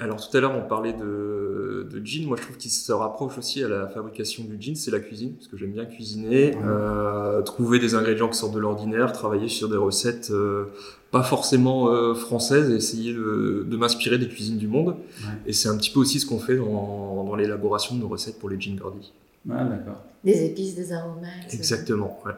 Alors 0.00 0.26
tout 0.26 0.34
à 0.34 0.40
l'heure 0.40 0.54
on 0.56 0.66
parlait 0.66 0.94
de, 0.94 1.86
de 1.92 2.06
jean, 2.06 2.26
moi 2.26 2.38
je 2.38 2.42
trouve 2.42 2.56
qu'il 2.56 2.70
se 2.70 2.90
rapproche 2.90 3.36
aussi 3.36 3.62
à 3.62 3.68
la 3.68 3.86
fabrication 3.86 4.44
du 4.44 4.56
jean, 4.58 4.74
c'est 4.74 4.90
la 4.90 4.98
cuisine, 4.98 5.34
parce 5.34 5.46
que 5.46 5.58
j'aime 5.58 5.72
bien 5.72 5.84
cuisiner, 5.84 6.56
euh, 6.64 7.42
trouver 7.42 7.78
des 7.78 7.94
ingrédients 7.94 8.30
qui 8.30 8.38
sortent 8.38 8.54
de 8.54 8.58
l'ordinaire, 8.58 9.12
travailler 9.12 9.48
sur 9.48 9.68
des 9.68 9.76
recettes 9.76 10.30
euh, 10.30 10.72
pas 11.10 11.22
forcément 11.22 11.90
euh, 11.90 12.14
françaises, 12.14 12.70
essayer 12.70 13.12
de, 13.12 13.66
de 13.68 13.76
m'inspirer 13.76 14.16
des 14.16 14.28
cuisines 14.28 14.56
du 14.56 14.68
monde. 14.68 14.96
Et 15.44 15.52
c'est 15.52 15.68
un 15.68 15.76
petit 15.76 15.90
peu 15.90 16.00
aussi 16.00 16.18
ce 16.18 16.24
qu'on 16.24 16.38
fait 16.38 16.56
dans, 16.56 17.22
dans 17.24 17.34
l'élaboration 17.34 17.94
de 17.94 18.00
nos 18.00 18.08
recettes 18.08 18.38
pour 18.38 18.48
les 18.48 18.58
jeans 18.58 18.76
Gordy. 18.76 19.12
Ah 19.50 19.64
d'accord. 19.64 20.02
Des 20.24 20.46
épices, 20.46 20.76
des 20.76 20.94
aromates. 20.94 21.52
Exactement, 21.52 22.18
ouais 22.24 22.32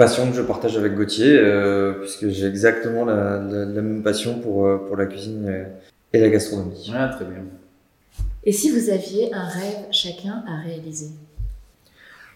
passion 0.00 0.30
que 0.30 0.36
je 0.36 0.40
partage 0.40 0.78
avec 0.78 0.94
Gauthier, 0.94 1.36
euh, 1.38 1.92
puisque 2.00 2.28
j'ai 2.30 2.46
exactement 2.46 3.04
la, 3.04 3.38
même 3.38 4.02
passion 4.02 4.38
pour, 4.38 4.66
euh, 4.66 4.78
pour 4.78 4.96
la 4.96 5.04
cuisine 5.04 5.66
et 6.14 6.20
la 6.20 6.30
gastronomie. 6.30 6.90
Ah, 6.96 7.08
très 7.08 7.26
bien. 7.26 7.44
Et 8.42 8.52
si 8.52 8.70
vous 8.70 8.88
aviez 8.88 9.30
un 9.34 9.46
rêve 9.46 9.88
chacun 9.90 10.42
à 10.48 10.56
réaliser? 10.66 11.10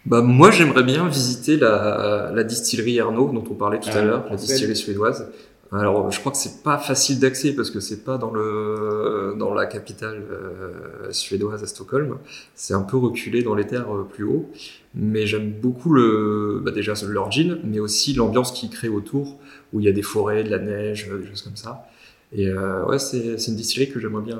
Bah, 0.05 0.21
Moi, 0.21 0.51
j'aimerais 0.51 0.83
bien 0.83 1.07
visiter 1.07 1.57
la, 1.57 2.31
la 2.31 2.43
distillerie 2.43 2.97
Ernaud, 2.99 3.31
dont 3.33 3.43
on 3.49 3.55
parlait 3.55 3.79
tout 3.79 3.89
à 3.89 3.93
ah, 3.95 4.01
l'heure, 4.03 4.25
la 4.29 4.35
distillerie 4.35 4.75
suédoise. 4.75 5.27
Alors, 5.71 6.11
je 6.11 6.19
crois 6.19 6.31
que 6.31 6.37
c'est 6.37 6.63
pas 6.63 6.77
facile 6.77 7.19
d'accès 7.19 7.53
parce 7.53 7.71
que 7.71 7.79
c'est 7.79 8.03
pas 8.03 8.17
dans 8.17 8.31
le 8.31 9.35
dans 9.37 9.53
la 9.53 9.65
capitale 9.65 10.23
euh, 10.31 11.11
suédoise 11.11 11.63
à 11.63 11.67
Stockholm. 11.67 12.17
C'est 12.53 12.73
un 12.73 12.83
peu 12.83 12.97
reculé 12.97 13.43
dans 13.43 13.55
les 13.55 13.65
terres 13.65 13.87
plus 14.13 14.23
haut 14.23 14.49
mais 14.95 15.27
j'aime 15.27 15.51
beaucoup 15.51 15.93
le, 15.93 16.61
bah 16.63 16.71
déjà 16.71 16.93
leur 17.07 17.31
jean, 17.31 17.59
mais 17.63 17.79
aussi 17.79 18.13
l'ambiance 18.13 18.51
qu'ils 18.51 18.69
créent 18.69 18.87
autour, 18.87 19.37
où 19.73 19.81
il 19.81 19.85
y 19.85 19.89
a 19.89 19.91
des 19.91 20.01
forêts, 20.01 20.43
de 20.43 20.49
la 20.49 20.59
neige, 20.59 21.09
des 21.09 21.27
choses 21.27 21.41
comme 21.41 21.57
ça. 21.57 21.87
Et 22.31 22.47
euh, 22.47 22.85
ouais, 22.85 22.97
c'est, 22.97 23.35
une 23.35 23.55
distillerie 23.55 23.91
que 23.91 23.99
j'aimerais 23.99 24.23
bien, 24.23 24.39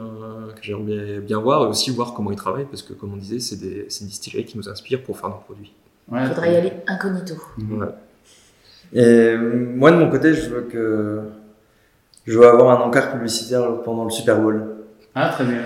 que 0.55 0.63
j'aimerais 0.63 1.19
bien 1.19 1.39
voir, 1.39 1.65
et 1.65 1.67
aussi 1.67 1.91
voir 1.91 2.13
comment 2.13 2.31
ils 2.31 2.37
travaillent, 2.37 2.65
parce 2.65 2.81
que 2.81 2.93
comme 2.93 3.13
on 3.13 3.17
disait, 3.17 3.39
c'est, 3.39 3.57
des, 3.57 3.85
c'est 3.89 4.01
une 4.01 4.07
distillerie 4.07 4.45
qui 4.45 4.57
nous 4.57 4.69
inspire 4.69 5.03
pour 5.03 5.19
faire 5.19 5.29
nos 5.29 5.35
produits. 5.35 5.73
Il 6.11 6.27
faudrait 6.27 6.53
y 6.53 6.55
aller 6.55 6.71
incognito. 6.87 7.35
Ouais. 7.57 7.87
Et 8.93 9.35
moi, 9.37 9.91
de 9.91 9.97
mon 9.97 10.09
côté, 10.09 10.33
je 10.33 10.49
veux 10.49 10.61
que 10.61 11.21
je 12.25 12.37
veux 12.37 12.47
avoir 12.47 12.81
un 12.81 12.85
encart 12.85 13.11
publicitaire 13.11 13.81
pendant 13.83 14.03
le 14.03 14.09
Super 14.09 14.39
Bowl. 14.39 14.63
Ah, 15.13 15.29
très 15.29 15.45
bien. 15.45 15.61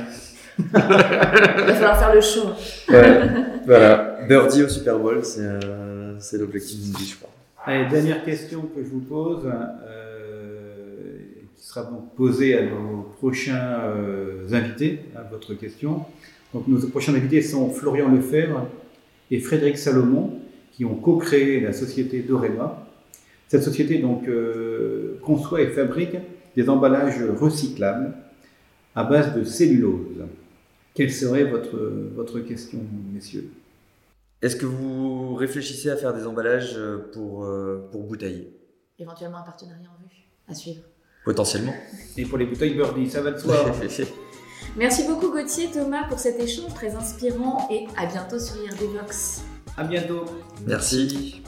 Il 0.60 0.66
va 0.66 1.74
falloir 1.74 2.00
faire 2.00 2.14
le 2.14 2.22
show. 2.22 2.50
Ouais, 2.90 3.22
voilà. 3.66 4.20
Birdie 4.28 4.64
au 4.64 4.68
Super 4.68 5.00
Bowl, 5.00 5.22
c'est 5.24 6.38
l'objectif 6.38 6.80
d'une 6.82 6.94
vie, 6.94 7.06
je 7.06 7.16
crois. 7.18 7.30
Allez, 7.66 7.88
dernière 7.90 8.24
question 8.24 8.62
que 8.76 8.84
je 8.84 8.90
vous 8.90 9.00
pose. 9.00 9.46
Euh, 9.46 10.10
qui 11.56 11.66
sera 11.66 11.84
donc 11.84 12.16
posée 12.16 12.58
à 12.58 12.64
nos 12.64 13.14
prochains 13.18 13.82
invités, 14.52 15.02
à 15.16 15.24
votre 15.24 15.54
question. 15.54 16.06
Donc 16.54 16.68
nos 16.68 16.80
prochains 16.88 17.14
invités 17.14 17.42
sont 17.42 17.70
Florian 17.70 18.10
Lefebvre 18.10 18.66
et 19.30 19.40
Frédéric 19.40 19.78
Salomon, 19.78 20.40
qui 20.72 20.86
ont 20.86 20.96
co-créé 20.96 21.60
la 21.60 21.74
société 21.74 22.20
Dorema. 22.22 22.88
Cette 23.50 23.64
société 23.64 23.98
donc 24.00 24.30
conçoit 25.22 25.62
et 25.62 25.68
fabrique 25.68 26.16
des 26.56 26.70
emballages 26.70 27.22
recyclables 27.38 28.14
à 28.96 29.04
base 29.04 29.36
de 29.36 29.44
cellulose. 29.44 30.24
Quelle 30.94 31.12
serait 31.12 31.44
votre, 31.44 31.78
votre 32.16 32.40
question, 32.40 32.80
messieurs? 33.12 33.50
Est-ce 34.42 34.56
que 34.56 34.66
vous 34.66 35.36
réfléchissez 35.36 35.90
à 35.90 35.98
faire 35.98 36.14
des 36.14 36.26
emballages 36.26 36.80
pour, 37.12 37.46
pour 37.92 38.04
bouteilles? 38.04 38.54
Éventuellement 38.98 39.40
un 39.40 39.44
partenariat 39.44 39.90
en 39.90 40.08
vue 40.08 40.24
à 40.48 40.54
suivre. 40.54 40.84
Potentiellement. 41.26 41.74
Et 42.18 42.26
pour 42.26 42.38
les 42.38 42.46
bouteilles 42.46 42.74
Birdie, 42.76 43.10
ça 43.10 43.22
va 43.22 43.32
de 43.32 43.38
soi. 43.38 43.56
Merci 44.78 45.08
beaucoup 45.08 45.32
Gauthier, 45.32 45.70
Thomas 45.72 46.08
pour 46.08 46.20
cet 46.20 46.40
échange 46.40 46.74
très 46.74 46.96
inspirant 46.96 47.68
et 47.72 47.86
à 47.98 48.06
bientôt 48.06 48.40
sur 48.40 48.56
IRD 48.64 48.94
Vox. 48.94 49.44
À 49.78 49.84
bientôt. 49.84 50.26
Merci. 50.66 51.42